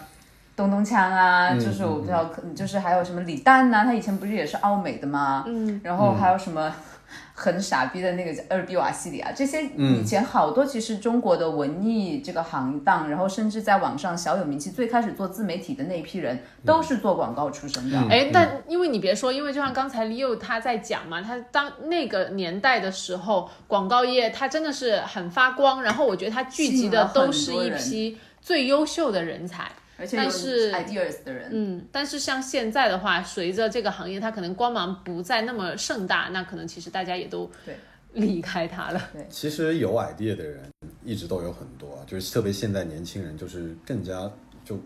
[0.55, 5.43] 东东锵啊，就是我不知道，就是还有什么李诞呐，他以前不是也是奥美的吗？
[5.47, 6.73] 嗯，然后还有什么。
[7.35, 17.99] 很傻逼的那个叫二比瓦西里啊，这些以前好多其实中国的文艺这个行当，然后甚至在网上小有名气，最开始做自媒体的那一批人都是做广告出身的。
[18.09, 29.71] 哎，但因为你别说，因为就像刚才 Leo 他在讲嘛，他当那个年代的时候，广告业它真的是很发光，然后我觉得它聚集的都是一批最优秀的人才。
[30.11, 37.75] 但是 ideas 的人，嗯，但是像现在的话，随着这个行业它可能光芒不再那么盛大，那可能其实大家也都对
[38.13, 39.01] 离开它了。
[39.13, 40.63] 对，其实有 idea 的人
[41.03, 44.31] 一直都有很多，就是特别现在年轻人就是更加
[44.63, 44.79] 就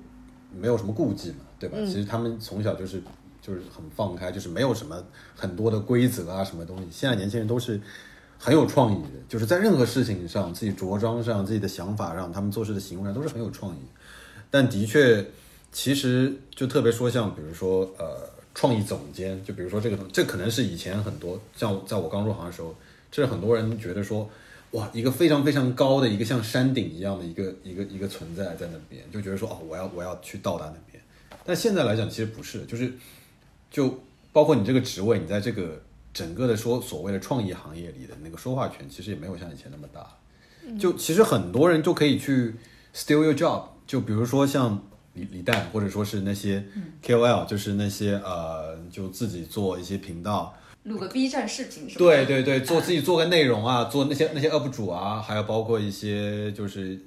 [0.52, 1.78] 没有什么顾忌嘛，对吧？
[1.86, 3.02] 其实他们从小就是
[3.42, 5.04] 就是很放开，就是没有什么
[5.36, 6.88] 很多的规则啊什么东西。
[6.92, 7.80] 现在年轻人都是
[8.40, 13.80] 很有创意的，就是在任何事情上，自己着装上、自己的想法上，他们做事的行为上都是很有创意。
[14.50, 15.26] 但的确，
[15.72, 22.74] 其实就特别说像，比如说，呃，创意总监，就比如说这个，这可能是以前很多像在我刚入行的时候，
[23.12, 24.30] 这是很多人觉得说，
[24.72, 31.04] 哇，一个非常非常高的一个像山顶一样的一个一个一个存在在那边，就觉得说，哦，我要我要去到达那边。
[31.46, 32.92] 但现在来讲，其实不是，就是
[33.70, 34.00] 就
[34.32, 35.82] 包括你这个职位，你在这个
[36.14, 40.08] 整个的说所谓的创意行业里的那个说话权，其实也没有像以前那么大。
[40.80, 42.56] 就其实很多人就可以去
[42.94, 43.64] steal your job。
[43.88, 44.80] 就比如说像
[45.14, 46.64] 李李诞，或者说是那些
[47.04, 57.00] KOL，就是那些呃，就自己做一些频道，录个 B 站视频，对对对，做自己做个内容啊，做那些那些 UP 主啊，还有包括一些就是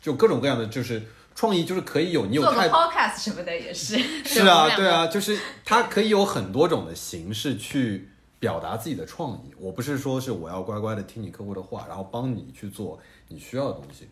[0.00, 1.02] 就各种各样的就是
[1.34, 9.54] 创意，就是可以有你有做个 Podcast 什么的也是， 是啊，对啊，就是它可以有很多种的形式去表达自己的创意。
[9.58, 14.06] 我不是说是我要乖乖的听你客户的话，然后帮你去做你需要的东西。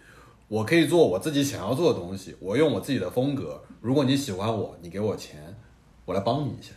[0.48, 3.62] 我可以做我自己想要做的东西，我用我自己的风格。
[3.80, 5.54] 如果你喜欢我，你给我钱，
[6.04, 6.70] 我来帮你一下。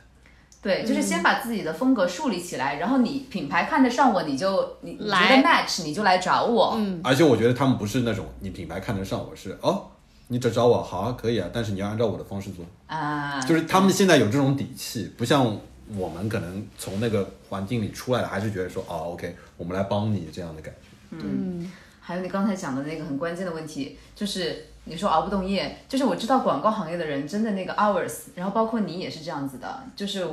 [0.61, 6.73] 对，就是先把自己的风格树立起来，然后你品牌看得上我，你就你觉得 match，你就来找我。
[6.77, 6.99] 嗯。
[7.03, 9.85] 而且我觉得他们不是那种你品牌看得上我是哦，
[10.27, 13.39] 你只找我好啊，可以啊，但是你要按照我的方式做啊。
[13.41, 15.55] 就是他们现在有这种底气，不像
[15.95, 21.17] 我们可能从那个环境里出来的，还是觉得说哦，OK，我们来帮你这样的感觉。
[21.23, 21.71] 嗯。
[22.07, 30.25] 还有你刚才讲的那个很关键的问题，就是你说熬不动夜，就是我知道广告行业的人真的那个 hours，然后包括你也是这样子的，就是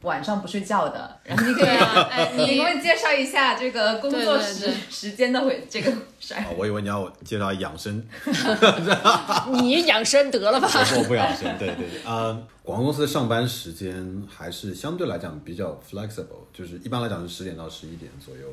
[0.00, 1.14] 晚上不睡觉的。
[1.22, 1.68] 然后你可以，
[2.38, 6.42] 你给我介绍一下这个工作时时间的会这个事 儿。
[6.56, 8.02] 我以为你要介绍养生
[9.60, 10.66] 你养生得了吧？
[10.96, 12.10] 我不养生，对对对。
[12.10, 18.48] 啊，广告公司的上班时间还是相对来讲比较 flexible，就是一般来讲是十点到十一点左右，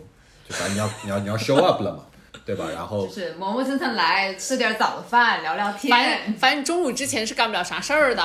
[0.49, 2.03] 就反正你要你要你要 show up 了嘛。
[2.45, 2.69] 对吧？
[2.69, 5.89] 然后就是磨磨蹭蹭来吃点早饭，聊聊天。
[5.89, 8.21] 反正反正中午之前是干不了啥事儿的。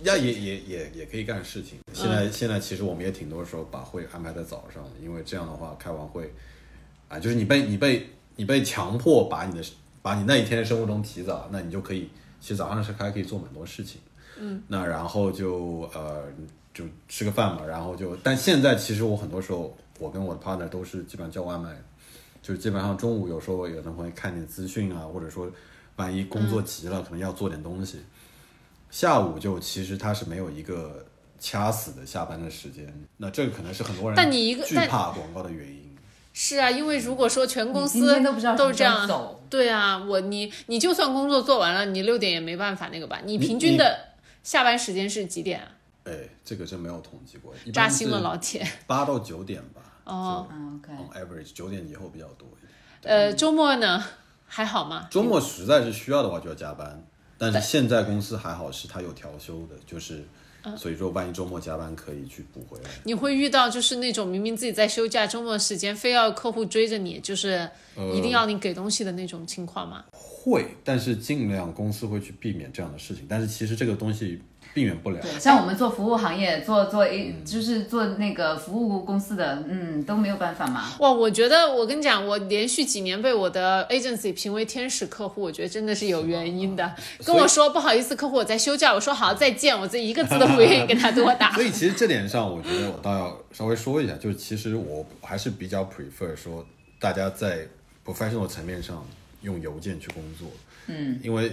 [0.00, 1.78] 要也也也也可以干事情。
[1.92, 6.32] 现在现在其实我们也挺多时候把会安排在早上，因为这样的话开完会，
[7.08, 9.62] 啊，就是你被你被你被强迫把你的
[10.00, 12.08] 把你那一天的生物钟提早，那你就可以
[12.40, 14.00] 其实早上是还可以做蛮多事情。
[14.38, 14.62] 嗯。
[14.68, 16.24] 那然后就呃
[16.72, 21.70] 就吃个饭嘛，然后就但现在其实我很多时候我跟我的 partner 都是基本上叫外卖。
[22.50, 25.48] 就基本上中午有时候有人会看点资讯啊，或者说
[25.94, 28.00] 万一工作急了，可能要做点东西。
[28.90, 31.06] 下午就其实他是没有一个
[31.38, 35.96] 掐死的下班的时间，那这个可能是很多人但你一个惧怕广告的原因。
[36.32, 43.20] 是啊，因为如果说全公司都是这样，对啊，我你你就算工作做完了，你六点也没办法那个吧？
[43.24, 43.96] 你平均的
[44.42, 45.68] 下班时间是几点啊？
[46.02, 46.12] 哎，
[46.44, 48.66] 这个真没有统计过，扎心了老铁。
[48.88, 49.82] 八到九点吧。
[50.10, 52.66] 哦，嗯，OK，on average 九点以后比较多一
[53.06, 53.14] 点。
[53.14, 54.02] 呃，周末呢
[54.46, 55.08] 还好吗？
[55.10, 57.02] 周末实在是需要的话就要加班，
[57.38, 60.24] 但是现在公司还好是它有调休的，就是
[60.76, 62.90] 所以说万一周末加班可以去补回来。
[63.04, 67.70] 你会遇到就是那种明明自己在休假，周末时间非要客户追着你，就是
[68.14, 70.04] 一定要你给东西的那种情况吗？
[70.12, 73.24] 会，但是尽量公司会去避免这样的事情。
[73.28, 74.42] 但是其实这个东西
[74.72, 75.20] 避免不了。
[75.38, 80.84] 像我们做服务行业，做做一就是做那个服务公司的，嗯，都没有办法嘛。
[81.00, 86.94] 哇，我觉得我跟你讲，我连续几年被我的 agency 评为天使客户，我觉得真的是有原因的。
[87.24, 91.52] 跟我说不好意思，客户我在休假，我说好再见，我这一个字都不愿意跟他多打。
[91.58, 96.64] 所以其实这点上，我觉得我倒要稍微说一下，就是其实我还是比较 prefer 说
[96.98, 97.66] 大家在
[98.06, 99.04] professional 层面上
[99.42, 100.48] 用邮件去工作，
[100.86, 101.50] 嗯，因为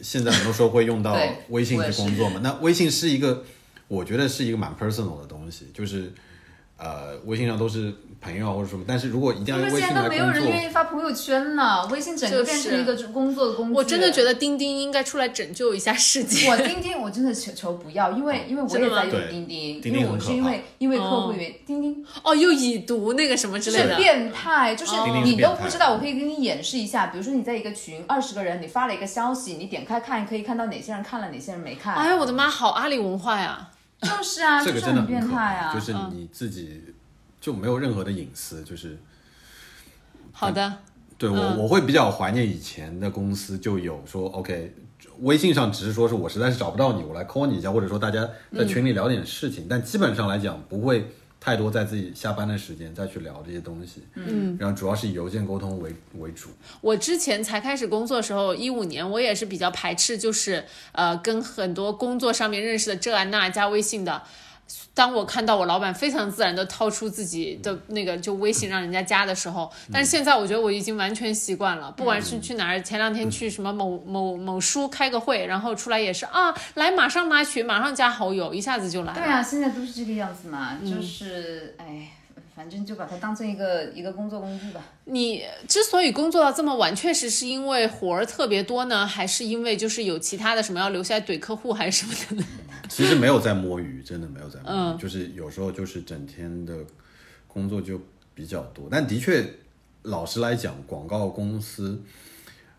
[0.00, 2.40] 现在很多时候会用到微信去工作嘛。
[2.42, 3.44] 那微信是一个，
[3.88, 6.12] 我觉得是一个蛮 personal 的东西，就是
[6.78, 13.74] 呃，微信上都是朋友啊或者什么，但是如果一定要就是用微信现在都没有来工作，人愿意发朋友圈了，微信整个变成一个工作的工具。
[13.74, 16.50] 我真的觉得钉钉应该出来拯救一下世界。
[16.50, 23.96] 我钉钉，我真的求求不要，因为因为我也在用钉钉，因为我是因为因为客户原钉钉哦，又已读那个什么之类是的。
[23.96, 24.92] 变态，就是
[25.24, 25.94] 你都不知道。
[25.94, 31.94] 我可以给你演示一下，比如说你在一个群二十个人，你发了一个消息，你点开看，可以看到哪些人看了，哪些人没看。
[31.94, 33.70] 哎呀，我的妈，好阿里文化呀！
[34.02, 35.74] 就是啊，这个真的很变态啊。
[35.74, 36.82] 就是你自己
[37.40, 38.98] 就没有任何的隐私，就是。
[40.32, 40.80] 好的，
[41.16, 44.74] 对我，我会比较怀念以前的公司就有说，OK，
[45.20, 51.10] 微信上只是说是我实在是找不到你，我来 call 你一下，或者说大家在群里聊点事情，但基本上来讲不会
[51.46, 56.48] 太多在自己下班的时间再去聊这些东西，嗯，然后主要是以邮件沟通为为主，
[56.80, 64.24] 我之前才开始工作的时候，一五年我也是比较排斥，就是呃跟很多工作上面认识的这啊那加微信的。
[64.94, 79.18] 当我看到我老板非常自然的掏出自己的那个就微信让人家加的时候，但是现在我觉得我已经完全习惯了，不管是去哪儿，前两天去什么某某某书开个会，然后出来也是啊，来马上拉群，马上加好友，一下子就来了。
[79.20, 82.12] 对啊，现在都是这个样子嘛，嗯就是哎。
[82.56, 84.82] 反正就把它当成一个一个工作工具吧。
[85.04, 92.48] 你之所以工作到这么晚，确实是因为活儿特别多呢，还是因为就是有其他的什么要留下来怼客户还是什么的呢？
[92.88, 96.74] 其实没有在摸鱼，真的没有在摸鱼，嗯就是有时候就是整天的
[97.46, 98.00] 工作就
[98.34, 99.44] 比较多，但的确，
[100.02, 102.02] 老实来讲，广告公司，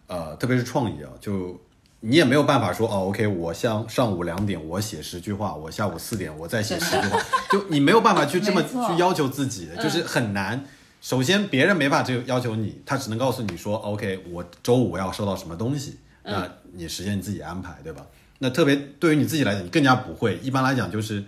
[0.08, 1.60] 呃，特别是创意啊，就
[2.02, 7.20] 你也没有办法说哦，OK，我像上午两点我写十句话，我下午四点我再写十句话，
[7.52, 10.64] 就你没有办法去这么去要求自己的，就是很难。
[11.02, 18.06] 首先，别人没法这个要求你，他只能告诉你说，OK，我周五要收到什么东西，那你时间你自己安排，对吧？
[18.40, 20.38] 那特别对于你自己来讲，你更加不会。
[20.44, 21.24] 一般来讲，就是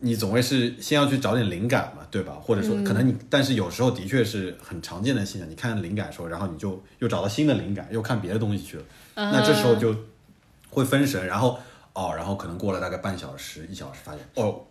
[0.00, 2.34] 你总会是先要去找点灵感嘛，对吧？
[2.42, 5.48] 或者说，可能你，但是有时候的确是很常见的现象。
[5.48, 8.84] 你看灵感的时候，然后你就又找到新的灵感，又看别的东西去了，
[9.16, 9.92] 那这时候就
[10.70, 11.58] 会分神，然后
[11.92, 14.62] 哦，然后可能过了大概半小时、一小时，发现哦。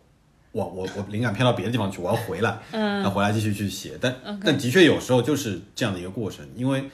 [0.51, 6.89] 我我我灵感偏到别的地方去，我要回来，嗯，那回来继续去写，但但的确有时候就是这样的一个过程，因为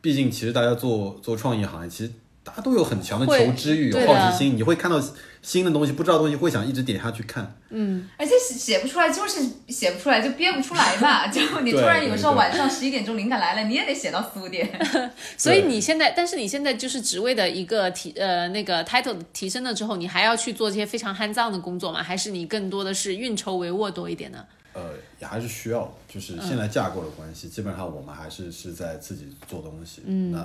[0.00, 2.12] 毕竟其实大家做做创意行业，其实
[2.44, 5.00] 大家都有很强的求知欲，有好奇心，你会看到
[5.40, 11.26] 新的东西，不知道东西会想一直点下去看，嗯而且写写不出来就是写不出来，就憋不出来嘛。
[11.30, 14.68] 就你突然有时候晚上十一点钟灵感来了，你也得写到四五点。
[15.38, 22.02] 所以你现在，但是你现在就是职位的一个提呃那个 title 提升了之后，你还要去做这些非常 hands on 的工作吗？
[22.02, 24.44] 还是你更多的是运筹帷幄多一点呢？
[24.74, 30.02] 呃，也还是需要，就是现在架构的关系，基本上我们还是是在自己做东西。
[30.06, 30.38] 嗯，那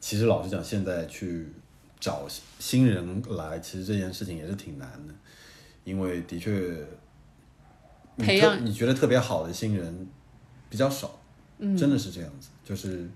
[0.00, 1.52] 其实老实讲，现在去
[1.98, 2.26] 找
[2.58, 5.14] 新人来，其实这件事情也是挺难的，
[5.84, 6.86] 因为的确，
[8.16, 8.26] 你
[8.62, 10.06] 你觉得特别好的新人
[10.70, 11.18] 比较少，
[11.58, 13.08] 嗯，真的是这样子，就是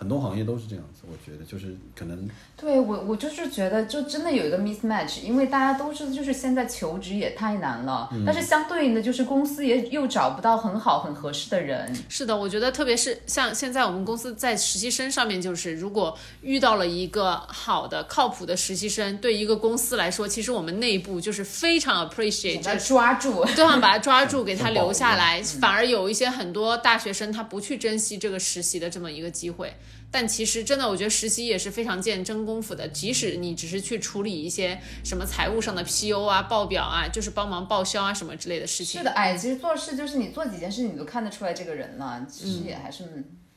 [0.00, 11.94] 很多行业都是这样子，我觉得就是可能对我，我就是觉得，就真的有一个 mismatch，因为大家都是就是现在求职也太难了，但是相对应的就是公司也又找不到很好很合适的人。
[12.08, 25.42] 是的，我觉得特别是像现在我们公司在实习生上面，就是如果遇到了一个好的、靠谱的实习生，对一个公司来说，其实我们内部就是非常 appreciate，他抓住， 都想把他抓住，给他留下来。
[25.60, 29.74] 反而有一些很多大学生他不去珍惜这个实习的这么一个机会。
[30.10, 32.86] 但其实真的，我觉得实习也是非常见真功夫的。
[32.88, 39.00] 即使你只是去处理一些什么财务上的 PO 啊、报表啊，就是帮忙报销啊什么之类的事情。
[39.00, 43.04] 是的，哎，其实做事就是你做几件事，你都看得出来这个人了，其实也还是。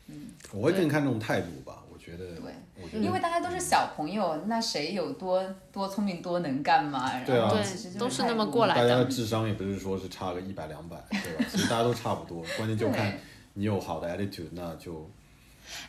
[0.08, 7.10] 嗯我会更看重态度吧，我觉觉得对，因为大家都是小朋友，那谁有多多聪明多能干嘛？
[7.26, 11.46] 对啊然后对其实都是那么过来的大家的智商也不是说是差个一百两百，对吧？
[11.50, 13.18] 其实大家都差不多，关键就看
[13.54, 15.10] 你有好的 attitude，那就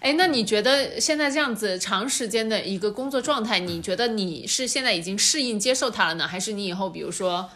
[0.01, 7.49] 哎，那你觉得现在这样子长时间的一个工作状态，你觉得你是现在已经适应接受它了呢，还是你以后比如说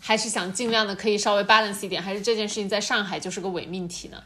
[0.00, 4.18] 还是想尽量的可以稍微 balance 一点，还是这件事情在上海就是个伪命题呢？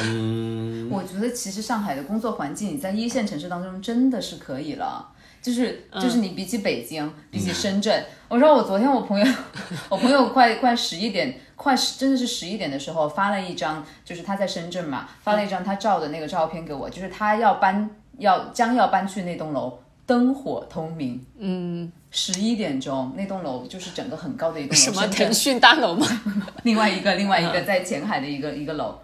[0.00, 5.08] 嗯， 我觉得其实上海的工作环境，你在一线城市当中真的是可以了。
[5.42, 9.26] 就是就是你比起北京，比起深圳，我说我昨天我朋友，
[9.90, 17.88] 我朋友快快十一点，快十真的是十一点的时候发了一张，就是他在深圳嘛，发了一张他照的那个照片给我，就是他要搬
[18.18, 26.04] 要将要搬去那栋楼，灯火通明，嗯，十一点钟那栋楼就是整个很高的一栋楼，什么腾讯大楼吗？
[26.64, 28.98] 另外一个另外一个在前海的一个一个楼。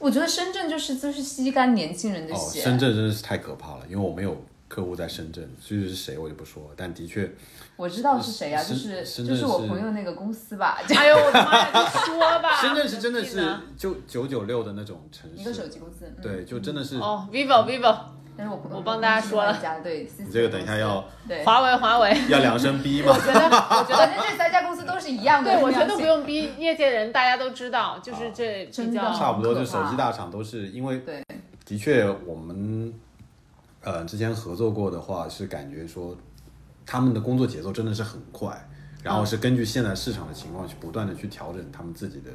[0.00, 4.36] 我觉得深圳就是就是吸干年轻人的哦，血，深圳真的是太可怕了，因为我没有
[4.68, 7.30] 客户在深圳，至于是谁我就不说，但的确，
[7.76, 13.44] 我知道是谁呀、就深是就是我朋友那个公司吧， 哎呦我的妈呀，你说吧，深圳是真的是
[13.76, 16.06] 就九九六的那种城市，一个手机公司。
[16.06, 17.96] 嗯，对，就真的是，哦，vivo vivo，
[18.36, 21.44] 但是我我帮大家说了对，你这个等一下要对。
[21.44, 22.16] 华为华为。
[22.28, 25.54] 要两声逼 吗我，觉得，我觉得，反正这三家公司都是一样的。
[25.54, 26.04] 对，我觉得不。
[26.04, 31.22] 用逼，业界人大家都知道，就是这比真的较差不多，就手机大厂都是因为对，
[31.64, 32.92] 的确，我们
[33.84, 36.16] 呃之前合作过的话，是感觉说
[36.84, 38.68] 他们的工作节奏真的是很快，
[39.02, 42.30] 然后是根据现在市场的情况去不断的去调整他们自己的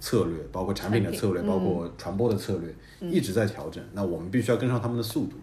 [0.00, 3.82] 策略，包括产品的策略，包括传播的策略，一直在调整。
[3.92, 5.36] 那我们必须要跟上他们的速度。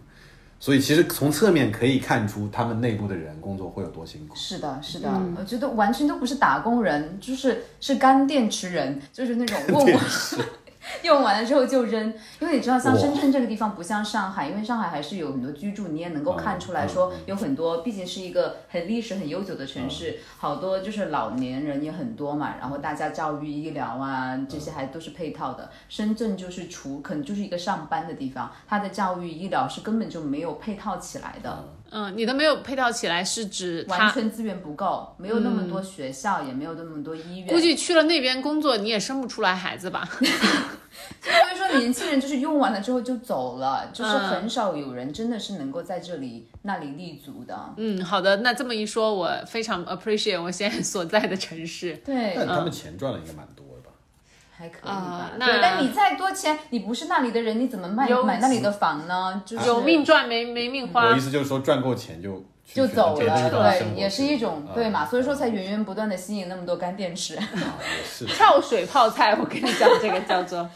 [0.60, 4.36] 所以其实从侧面可以看出他们内部的人工作会有多辛苦。
[4.36, 10.00] 是的，是的，我觉得完全都不是打工人，就是是干电池人，就是那种 问我
[11.02, 12.12] 用完了之后就扔。
[12.40, 25.70] 因为你知道，像深圳这个地方不像上海，因为上海还是有很多居住，你也能够看出来说有很多，毕竟是一个很历史很悠久的城市，好多就是老年人也很多嘛，然后大家教育、医疗啊这些还都是配套的。
[25.88, 31.64] 深圳就是除可能就是一个上班的地方，它的教育、医疗是根本就没有配套起来的。
[31.92, 37.48] 嗯，你的没有配套起来是指完全资源不够，没有那么多学校，也没有那么多医院。
[37.48, 40.08] 估计去了那边工作，你也生不出来孩子吧？
[41.20, 47.74] 所以说年轻人就是用完了之后就走了，就是很少有人真的是能够在这里那里立足的。
[47.76, 51.94] 嗯，好的，那这么一说，我非常 appreciate 我现在所在的城市。
[52.04, 53.66] 对，但他们钱赚的应该蛮多？
[54.62, 55.30] 还可以吧啊。
[55.38, 59.42] 那，但你再多钱，你不是那里的人，你怎么卖有买那里的房呢？
[59.44, 67.36] 就是有命赚没没命花我花意，思就是说赚够钱就就走了，对，也是一种啊对嘛，所以说才源源不断的吸引那么多干电池。
[68.28, 70.70] 跳水泡菜，我跟你讲，这个叫做。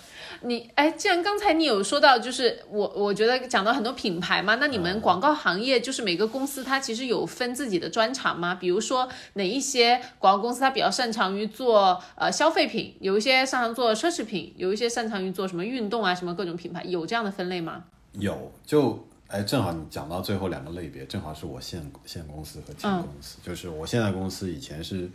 [0.47, 8.55] 你哎，既然刚才你有说到，就是我我觉得讲到很多品牌嘛，那你们广告行业就是每个公司它其实有分自己的专长吗？
[8.55, 17.83] 比如说哪一些广告公司它比较擅长于做呃消费品，有一些擅长做奢侈品，有一些擅长于做什么运动啊，什么各种品牌，有这样的分类吗？
[18.13, 25.11] 有，就哎，正好你讲到最后两个类别，正好是我现现公司和前公司，就是我现在公司以前是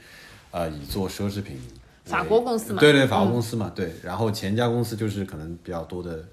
[0.51, 1.61] 呃以做奢侈品为，
[2.05, 2.79] 法国公司嘛。
[2.79, 6.25] 对对，法国公司嘛，对，然后前家公司就是可能比较多的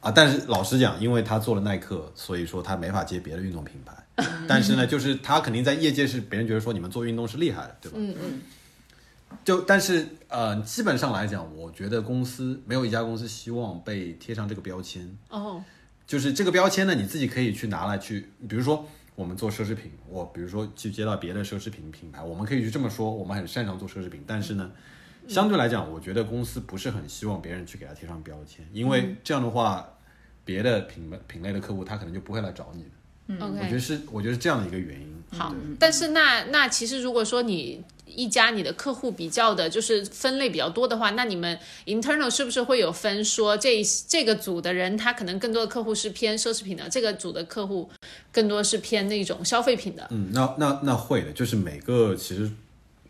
[0.00, 3.94] 啊，但是老实讲，因为他做了耐克，所以说他没法接别的运动品牌，
[4.46, 7.98] 但是呢，就是他肯定在业界是别人觉得说你们做运动是厉害的，对吧？
[8.00, 8.40] 嗯嗯，
[9.44, 15.16] 就但是呃，基本上来讲，我觉得公司没有一家公司希望被贴上这个标签。
[15.30, 15.62] 哦，
[16.06, 18.86] 就是这个标签呢，你自己可以去拿来去，比如说
[19.16, 24.70] 我们做奢侈品，我比如说去接到别的奢侈品品牌，我们可以去这么说，我们很擅长做奢侈品，但是呢，
[25.28, 29.88] 相对来讲，我觉得公司不是很希望别人去给他贴上标签，因为这样的话，
[30.44, 32.90] 别的品品类的客户他可能就不会来找你的。
[33.44, 35.12] 我觉得是，我觉得是这样的一个原因。
[35.36, 47.90] 好，但是那那其实如果说你一家你的客户比较的，就是分类比较多的话，那你们 internal 是不是会有分说这这个组的人他可能更多的客户是偏奢侈品的，这个组的客户
[48.30, 50.06] 更多是偏那种消费品的？
[50.12, 52.48] 嗯，那那那会的，就是每个其实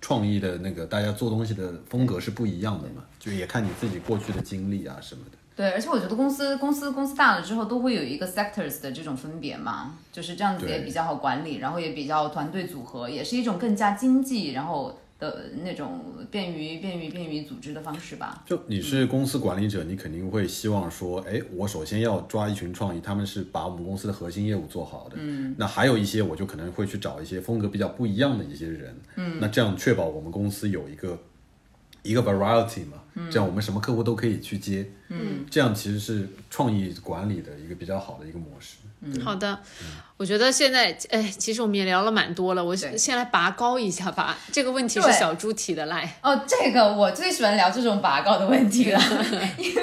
[0.06, 5.36] 创意的那个大家做东西的风格是不一样的嘛，就也看你自己过去的经历啊什么的。
[5.56, 18.44] 对，而且我觉得公司公司公司大了之后都会有一个 sectors 的这种分别嘛，就是这样子也比较好管理，然后也比较团队组合，也是一种更加经济，然后的那种便于便于便于组织的方式吧。
[18.46, 25.16] 就你是公司管理者，你肯定会希望说，哎，我首先要抓一群创意，他们是把我们公司的核心业务做好的。
[25.18, 28.94] 嗯，那还有一些，我就可能会去找一些风格比较不一样的一些人。
[29.16, 31.18] 嗯，那这样确保我们公司有一个
[32.02, 38.76] 一个 variety 嘛，这样我们什么客户都可以去接，嗯，这样其实是创意管理的一个比较好的一个模式。
[39.24, 39.58] 好的，
[40.16, 44.36] 我觉得现在，哎，其实我们也聊了蛮多了，我先来拔高一下吧。
[44.52, 46.18] 这个问题是小猪提的，来。
[46.22, 49.00] 哦，这个我最喜欢聊这种拔高的问题了，
[49.58, 49.82] 因为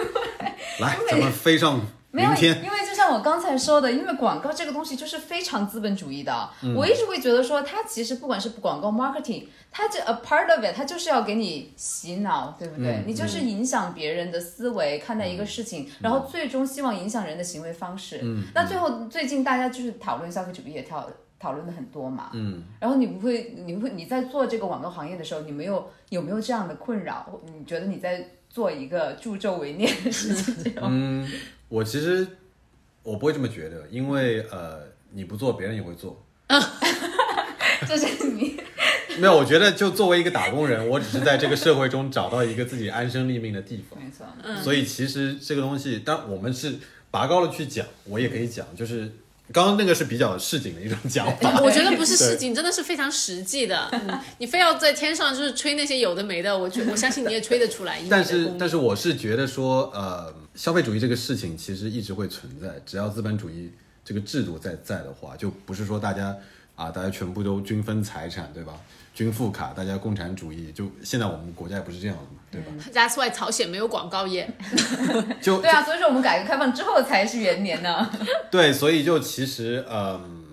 [0.80, 1.82] 来，咱们飞上。
[2.16, 6.47] 没有，因为就像我刚才说的，因为广告这个东西就是非常资本主义的。
[6.76, 13.03] 我一直会觉得说，它其实不管是广告 marketing，它这 a part of it，它就是要给你洗脑，对不对？
[13.07, 18.22] 你就是影响别人的思维，看待一个事情，然后最终希望影响人的行为方式。
[18.53, 21.09] 那最后最近大家就是讨论消费主义，也讨
[21.39, 22.30] 讨论的很多嘛。
[22.34, 22.64] 嗯。
[22.80, 27.28] 然后你不会，你会你在做这个广告行业的时候，你没有有没有这样的困扰？
[27.57, 28.24] 你觉得你在
[28.54, 30.56] 做一个助纣为虐的事情？
[30.64, 30.84] 这种？
[30.86, 31.28] 嗯。
[31.70, 32.26] 我其实
[33.01, 34.82] 我不会这么觉得，因为呃，
[35.12, 36.24] 你不做，别人也会做。
[37.88, 38.62] 这是你
[39.18, 39.36] 没有？
[39.36, 43.99] 我觉得就作为一个打工人，我只是在这个社会中找到一个自己安身立命的地方。
[43.99, 46.76] 没错，嗯所以其实这个东西，但我们是
[47.10, 49.12] 拔高了去讲，我也可以讲，就是。
[49.54, 53.89] 刚刚那个是比较市井的一种讲法，我觉得不是市井，真的是非常实际的。
[54.39, 58.01] 你非要在天上就是吹那些有的没的，我觉我相信你也吹得出来。
[58.10, 63.72] 但是，但是我是觉得说，呃，消费主义这个事情其实一直会存在，只要资本主义
[64.04, 66.36] 这个制度在在的话，就不是说大家
[66.76, 68.74] 啊，大家全部都均分财产，对吧？
[69.14, 74.49] 均富卡，大家共产主义，就现在我们国家也不是这样的嘛，对吧？That's why 朝鲜没有广告业，
[75.39, 78.09] 就对啊，所以说我们改革开放之后才是元年呢。
[78.49, 80.43] 对，所以就其实，嗯，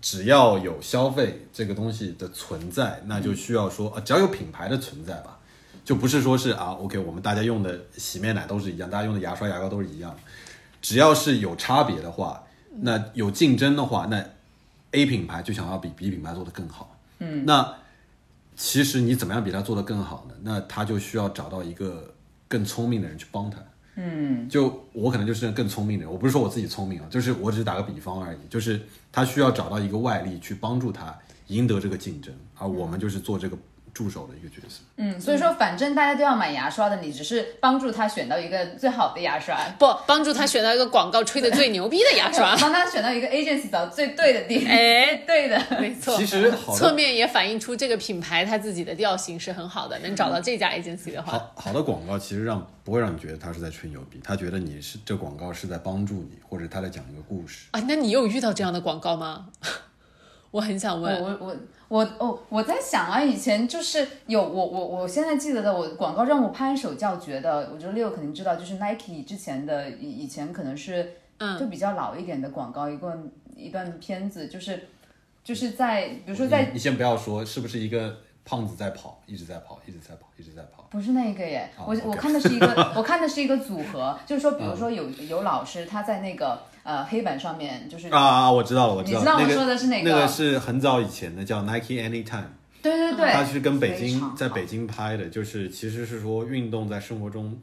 [0.00, 5.38] 只要有消费这个东西的存在，那就需要说，呃，只要有品牌的存在吧，
[5.84, 10.12] 就不是说是啊，OK，我们大家用的洗面奶都是一样，大家用的牙刷牙膏都是一样，
[10.80, 12.42] 只要是有差别的话，
[12.80, 14.24] 那有竞争的话，那
[14.90, 17.76] A 品牌就想要比 B 品牌做的更好，嗯，那。
[18.56, 20.34] 其实你怎么样比他做得更好呢？
[20.42, 22.14] 那他就需要找到一个
[22.48, 23.58] 更聪明的人去帮他。
[23.96, 28.38] 嗯，就我可能就是更聪明的人，我不是说我自己聪明啊，就是我只是打个比方而已。
[28.48, 28.80] 就是
[29.10, 31.16] 他需要找到一个外力去帮助他
[31.48, 33.58] 赢得这个竞争，而我们就是做这个。
[33.94, 57.66] 助手的一个角色，嗯，所以说反正大家都要买牙刷的，你只是帮助他选到一个最好的牙刷，不帮助他选到一个广告吹的最牛逼的牙刷， 帮他选到一个 agency 找最对的地，哎， 对的，没错，其实 侧面也反映出这个品牌它自己的调性是很好的，能找到这家 agency 的话，好好的广告其实让不会让你觉得他是在吹牛逼，他觉得你是这广告是在帮助你，或者他在讲一个故事。
[57.72, 59.46] 啊，那你有遇到这样的广告吗？
[60.52, 61.56] 我很想问，我我
[61.88, 73.18] 我哦，我在想啊，以前就是有我我我现在记得的，我广告让我拍手叫绝的，我觉得六肯定知道，就是 Nike 之前的以以前可能是嗯，就比较老一点的广告，一个
[73.56, 74.88] 一段片子，就是
[75.42, 86.60] 就是在比如说在你先不要说是不是一个胖子在跑，一直在跑，一直在跑，一直在跑，不是那个耶，我我看的是一个我看的是一个组合， 就是说比如说有有老师他在那个。
[86.82, 90.10] 呃，黑板上面就是啊啊，我知道了，我知道，你知道我说的是哪个？
[90.10, 92.44] 那个是很早以前的，叫 Nike Anytime。
[92.82, 97.56] 对对对，他是跟北京在北京拍的，就是其实是说运动在生活中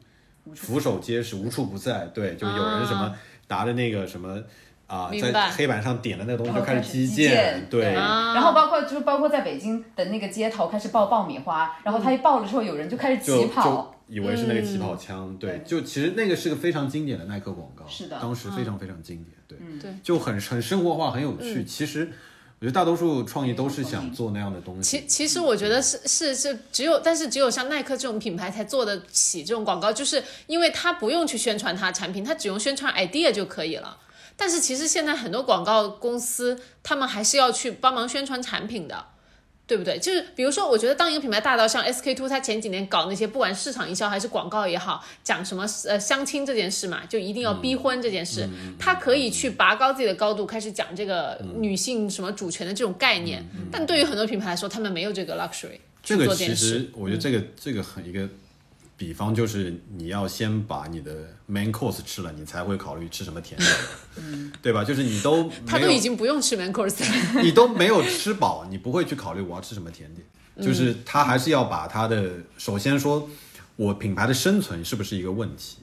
[0.56, 2.06] 俯首皆是，无处不在。
[2.14, 3.14] 对，就有人什么
[3.50, 4.42] 拿着那个什么
[4.88, 7.92] 啊，在黑板上点的那个东西就开始击剑，对。
[7.94, 13.94] 然后包括就是包括在北京的那个街头开始爆爆米花，然后他一爆了之后，有人就开始起跑。
[14.10, 21.64] 以为是那个起跑枪，对，就其实那个是个非常经典的耐克广告，是的，当时非常非常经典，对，对，就很很生活化，很有趣。
[21.64, 22.10] 其实
[22.60, 24.98] 我觉得大多数创意都是想做那样的东西。
[24.98, 33.98] 其其实我觉得是是是只有，但是只有像耐克这种品牌才做得起这种广告，就是因为它不用去宣传它产品，它只用宣传 idea 就可以了。
[34.36, 39.06] 但是其实现在很多广告公司，他们还是要去帮忙宣传产品的。
[39.70, 40.00] 对不对？
[40.00, 48.50] 就是比如说，我觉得当一个品牌大到像 SK two，它前几年搞那些不管市场营销还是广告也好，讲什么呃相亲这件事嘛，就一定要逼婚这件事，
[48.80, 53.46] 它可以去拔高自己的高度，开始讲这个女性什么主权的这种概念。
[53.72, 58.28] 但对于很多品牌来说，他们没有这个 luxury 这个其实我觉得这个这个很一个。
[59.00, 63.72] 比方就是你要先把你的 main course 吃了，你才会考虑吃什么甜点，
[64.18, 64.84] 嗯，对吧？
[64.84, 67.02] 就是你都 他都已经不用吃 main course，
[67.42, 70.28] 你都没有吃饱，你不会去考虑我要吃什么甜点。
[70.62, 73.30] 就是他还是要把他的首先说，
[73.78, 75.78] 我品牌的生存是不是一个问题，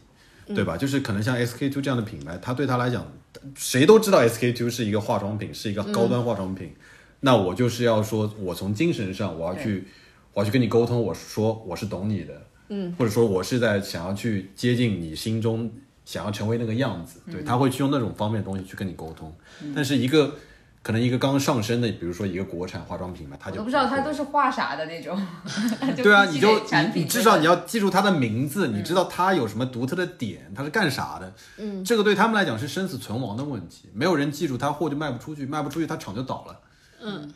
[0.54, 0.76] 对吧？
[0.76, 3.10] 就是可能像 SK two 这样的品牌，他对他来讲，
[3.56, 6.74] 谁都知道 SK two 是一个化妆品，是一个高端化妆品，
[7.20, 9.88] 那我就是要说，我从精神上我要去，
[10.34, 12.45] 我要去跟你沟通，我说我是懂你的。
[12.68, 15.70] 嗯，或者说，我是在想要去接近你心中
[16.04, 19.34] 想要成为那个样子，对他会去用那种方面的东西去跟你沟通。
[19.74, 20.36] 但是一个
[20.82, 25.20] 可能一个刚上升的，比如说一个国产化妆品吧，他就我不知道他都是画啥的那种。
[25.96, 26.60] 对啊，你就
[26.94, 31.32] 你至少你要记住它的名字，你知道它有什么独特的点，它是干啥的。
[31.58, 36.60] 嗯，这个对他们来讲是生死存亡的问题，没有人记住它，货就卖不出去，卖不出去，它厂就倒了。
[37.02, 37.32] 嗯。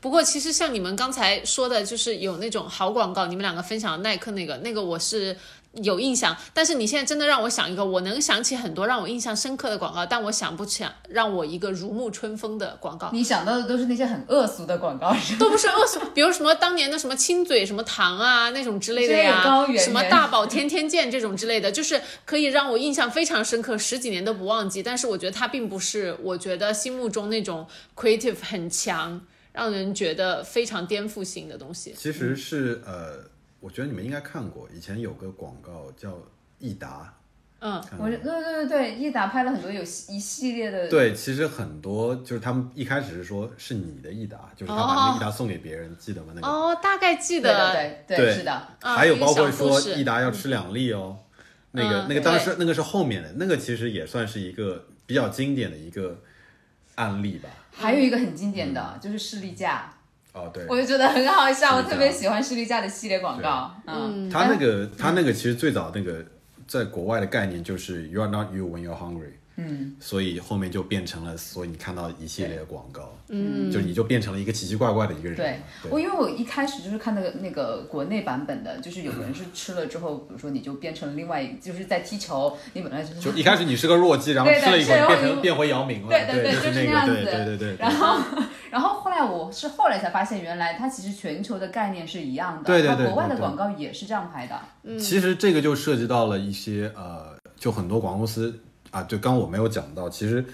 [0.00, 5.36] 不过，其实像你们刚才说的，就是有那种好广告，你们两个分享的耐克那个，那个我是
[5.74, 6.36] 有印象。
[6.52, 13.10] 但是你现在真的让我想一个，我能想起很多让我印象深刻的广告，但我想不起让我一个如沐春风的广告。
[13.12, 24.82] 你想到的都是那些很恶俗的广告，都不是恶俗，比如什么当年的什么亲嘴什么糖啊那种之类的呀，什么大宝天天见这种之类的，就是可以让我印象非常深刻，十几年都不忘记。
[24.82, 29.20] 但是我觉得它并不是我觉得心目中那种 creative 很强。
[29.52, 33.24] 让人觉得非常颠覆性的东西，其实是呃，
[33.58, 36.18] 我觉得你们应该看过，以前有个广告叫
[36.58, 37.14] 益达，
[37.58, 46.32] 嗯，我对对对对，益达拍了很多有一系列的，对，其实很多就是他们一开始是说是你的益达，就是他把那个益达送给别人，记得吗？
[46.34, 47.72] 那个哦，大概记得，
[48.06, 51.18] 对对是的，还有包括说益达要吃两粒哦，
[51.72, 56.22] 那个那个当时那个是后面的那个，其实也算是一个比较经典的一个
[56.94, 57.48] 案例吧。
[57.80, 59.90] 还有一个很经典的就是士力架，
[60.34, 63.74] 哦对，我就觉得很好笑，我特别喜欢士力架的系列广告。
[63.86, 66.24] 嗯，他那个他那个其实最早那个
[66.68, 69.39] 在国外的概念就是 You are not you when you're hungry。
[69.62, 75.36] 嗯，所以后面就变成了，所以你看到一系列的广告，嗯，就你就变成了一个奇奇怪怪的一个人。
[75.36, 87.76] 对，我因为我一开始就是看那个那个国内版本的，就是有人是吃了之后，比如说你就变成另外，就是在踢球，你本来就是就一开始你是个弱鸡，然后吃了一口变成变回姚明了，对对对，就是那样子，对对对。
[87.76, 88.18] 然后
[88.70, 94.58] 然后后来我是后来才发现，原来它其实全球的概念是一样的，对对对，国外的广告也是这样拍的。
[94.84, 98.58] 嗯，其实这个就涉及到了一些呃，就很多广告公司。
[98.90, 100.44] 啊，对，刚我没有讲到，其实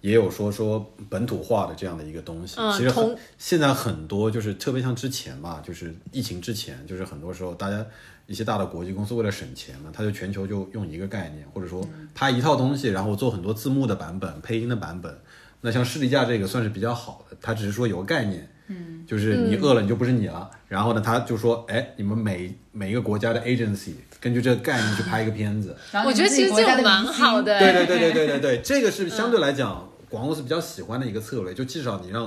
[0.00, 2.56] 也有说说本土化的这样的一个东西。
[2.76, 7.84] 其实很现在很多就是特别像之前嘛，就是疫情之前，就是很多时候大家
[8.26, 15.18] 一些大的国际公司为了省钱嘛，他就全球就用一个概念，或者说他一套东西，然后做很多字幕的版本、配音的版本。
[15.62, 18.48] 那像士力架这个算是比较好的，它只是说有个概念。
[18.68, 27.58] 嗯，就是你饿了你就不是你了，然后呢，他就说，哎，你们每每一个国家的 agency 根据这个概念去拍一个片子，我觉得其实这个蛮好的。
[27.58, 32.26] 对对对对对对对，这个是相对来讲广告公司比较喜欢的一个策略，就至少你让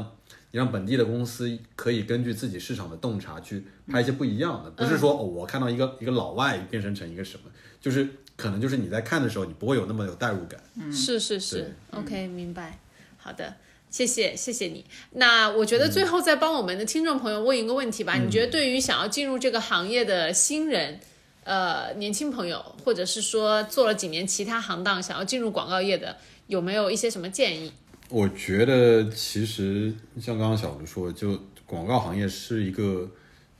[0.51, 7.43] 你让本地的公司可以根据自己市场的洞察去拍一些不一样的，不是说哦，我看到一个一个老外变身成一个什么，
[7.79, 10.59] 就是可能就是你在看的时候你不会有那么有代入感。
[10.75, 12.79] 嗯是是是，OK，明白，
[13.17, 13.55] 好的。
[13.89, 14.83] 谢谢，谢谢你。
[15.11, 18.15] 那我觉得最后再帮我们的听众朋友问一个问题吧。
[18.15, 20.99] 你觉得对于想要进入这个行业的新人，
[21.43, 26.17] 呃，年轻朋友，或者是说做了几年其他行当想要进入广告业的，
[26.47, 27.71] 有没有一些什么建议？
[28.09, 33.09] 我觉得其实像刚刚小卢说，就广告行业是一个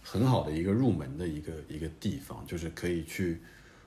[0.02, 3.42] 很好的一个入门的一个一个地方，就是可以去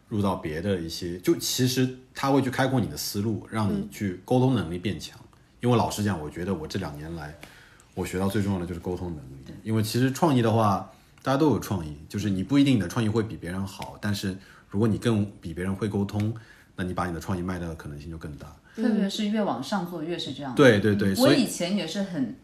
[0.09, 5.19] 入到别的一些，就其实他会去开阔你的思路，让你去沟通能力变强。
[5.61, 7.39] 因为老实讲，我觉得我这两年来，
[7.95, 9.55] 我学到最重要的就是沟通能力。
[9.63, 10.93] 因为其实创意的话，
[11.27, 14.39] 大家都有创意，就是你不一定你的创意会比别人好，但是
[14.70, 16.33] 如果你更比别人会沟通，
[16.77, 18.47] 那你把你的创意卖掉的可能性就更大。
[18.77, 20.55] 特别是越往上做，越是这样。
[20.55, 22.37] 对对对，我以前也是很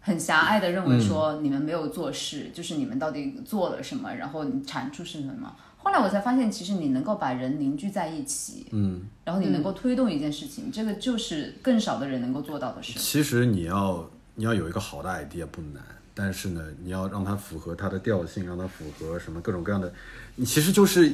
[0.00, 5.54] 很狭隘的认为说，你们没有做事，就是你们到底做了什么，然后你产出是什么。
[5.76, 12.98] 后来我才发现，其实你能够把人凝聚在一起，嗯，然后你能够推动一件事情，这个就是更少的人能够做到的事。
[12.98, 15.84] 其实你要你要有一个好的 idea 不难，
[16.22, 19.90] 但是呢，你要让它符合它的调性，让它符合什么各种各样的，
[20.34, 21.10] 你其实就是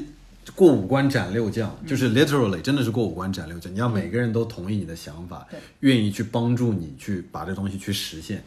[0.57, 3.73] 过五关斩六将，就是 literally 真的是过五关斩六将。
[3.73, 5.47] 你要每个人都同意你的想法，
[5.79, 8.43] 愿意去帮助你去把这东西去实现，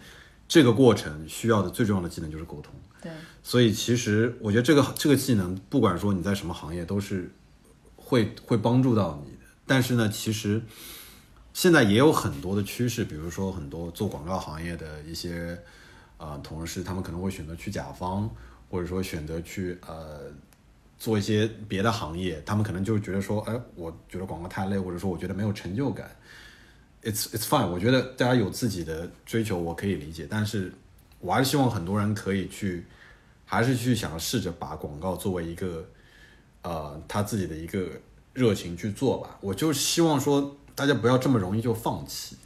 [0.50, 2.74] 这个过程需要的最重要的技能就是沟通。
[3.02, 3.10] 对，
[3.42, 7.32] 所以其实我觉得这个这个技能，不管说你在什么行业，都是
[7.96, 9.44] 会会帮助到你的。
[9.66, 10.62] 但是呢，其实
[11.54, 15.58] 现在也有很多的趋势，比如说很多做广告行业的一些
[16.20, 18.30] 呃同事，他们可能会选择去甲方，
[18.70, 20.32] 或者说选择去呃
[21.00, 22.40] 做一些别的行业。
[22.46, 26.16] 他们可能就觉得说，哎，我觉得广告太累，或者说我觉得没有成就感。
[27.02, 30.72] It's it's fine，我觉得大家有自己的追求，我可以理解，但是。
[31.22, 32.86] 我还是希望很多人可以去，
[33.44, 35.86] 还是去想试着把广告作为一个，
[36.62, 37.90] 呃，他自己的一个
[38.32, 39.38] 热情去做吧。
[39.42, 42.38] 我就希望说，大家不要这么容易就放弃。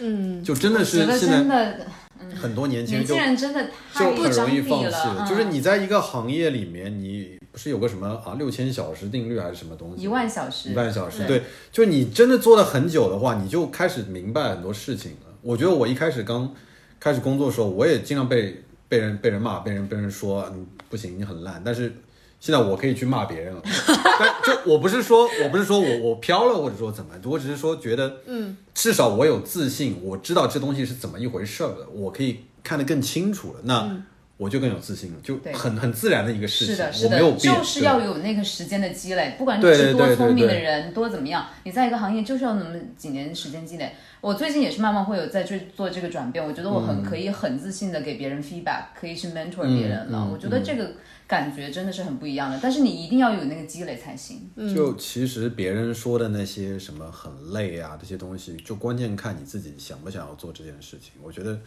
[0.00, 1.86] 嗯，就真的是现在
[2.34, 5.26] 很多年轻人就真的就很容易放弃了。
[5.28, 10.02] 就是你在一个行业里面，你不是有个什么啊六千小时定律还是什么东西？
[10.02, 11.24] 一万小时，一万小时。
[11.26, 11.42] 对，
[11.72, 15.32] 就你真的做了很久的话，你就开始明白很多事情了。
[15.42, 16.52] 我觉得我一开始刚
[16.98, 21.62] 开始工作的时候，我也经常被被人被人骂，被人被人说你不行，你很烂。
[21.64, 21.92] 但是
[22.40, 23.62] 现在我可以去骂别人了，
[24.18, 33.60] 但就我不是说我不是说我我飘了，或者说怎么，我只是说觉得，嗯，至少我有自信，我知道这东西是怎么一回事儿的，我可以看得更清楚了。
[33.64, 34.02] 那。
[34.38, 36.74] 我就更有自信了，就很很自然的一个事情。
[36.74, 39.34] 是的，是的，就是要有那个时间的积累。
[39.38, 43.94] 不管你是多聪明的人，多怎么样，你在一个行业就是要那么几年时间积累。
[44.20, 46.44] 我最近也是慢慢会有在做做这个转变。
[46.44, 50.28] 我觉得我很可以很自信的给别人 feedback，可以去 mentor 别人了。
[50.30, 50.92] 我觉得这个
[51.26, 52.58] 感觉真的是很不一样的。
[52.62, 54.50] 但是你一定要有那个积累才行。
[54.74, 61.12] 就其实别人说的那些什么很累啊这些东西，就关键看你自己想不想要做这件事情。
[61.22, 61.58] 我觉得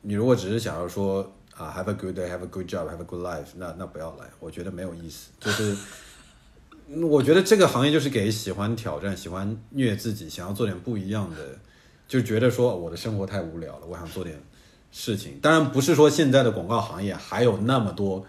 [0.00, 1.30] 你如果只是想要说。
[1.56, 3.48] 啊，have a good day, have a good job, have a good life。
[3.56, 5.30] 那那不要来，我觉得没有意思。
[5.38, 5.76] 就是，
[7.06, 11.58] 我觉得这个行业就是给喜欢挑战、喜欢虐自己、想要做点不一样的，
[12.08, 14.42] 就觉得说我的生活太无聊了，我想做点
[14.90, 15.38] 事情。
[15.40, 18.26] 当然不是说现在的广告行业还有那么多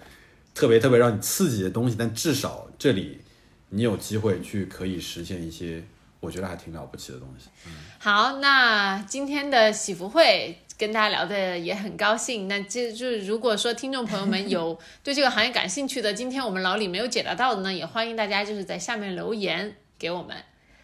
[0.54, 3.22] 特别特别让你刺激的东西，但至少这里
[3.70, 5.84] 你有机会去可以实现一些
[6.20, 7.50] 我觉得还挺了不起的东西。
[7.66, 10.60] 嗯好，那今天的喜福会。
[10.84, 20.36] 跟大家聊的也很高兴，那这就是如果说听众朋友们 有对这个行业感兴趣的，今天我们老李没有解答到的呢，也欢迎大家就是在下面留言给我们。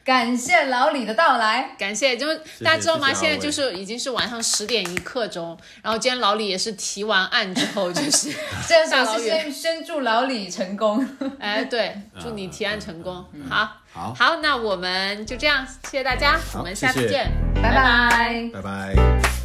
[0.05, 2.33] 感谢老李的到来，感谢，就
[2.63, 3.13] 大家知道吗？
[3.13, 8.31] 现在就是已经是晚上十点一刻钟，然后今天老李也是提完案之后， 就是
[8.65, 17.29] 先先祝老李成功， 哎，对，祝你提案成功，好，好，好，那我们就这样，谢谢大家，我们下次见，
[17.61, 19.38] 拜拜，拜拜。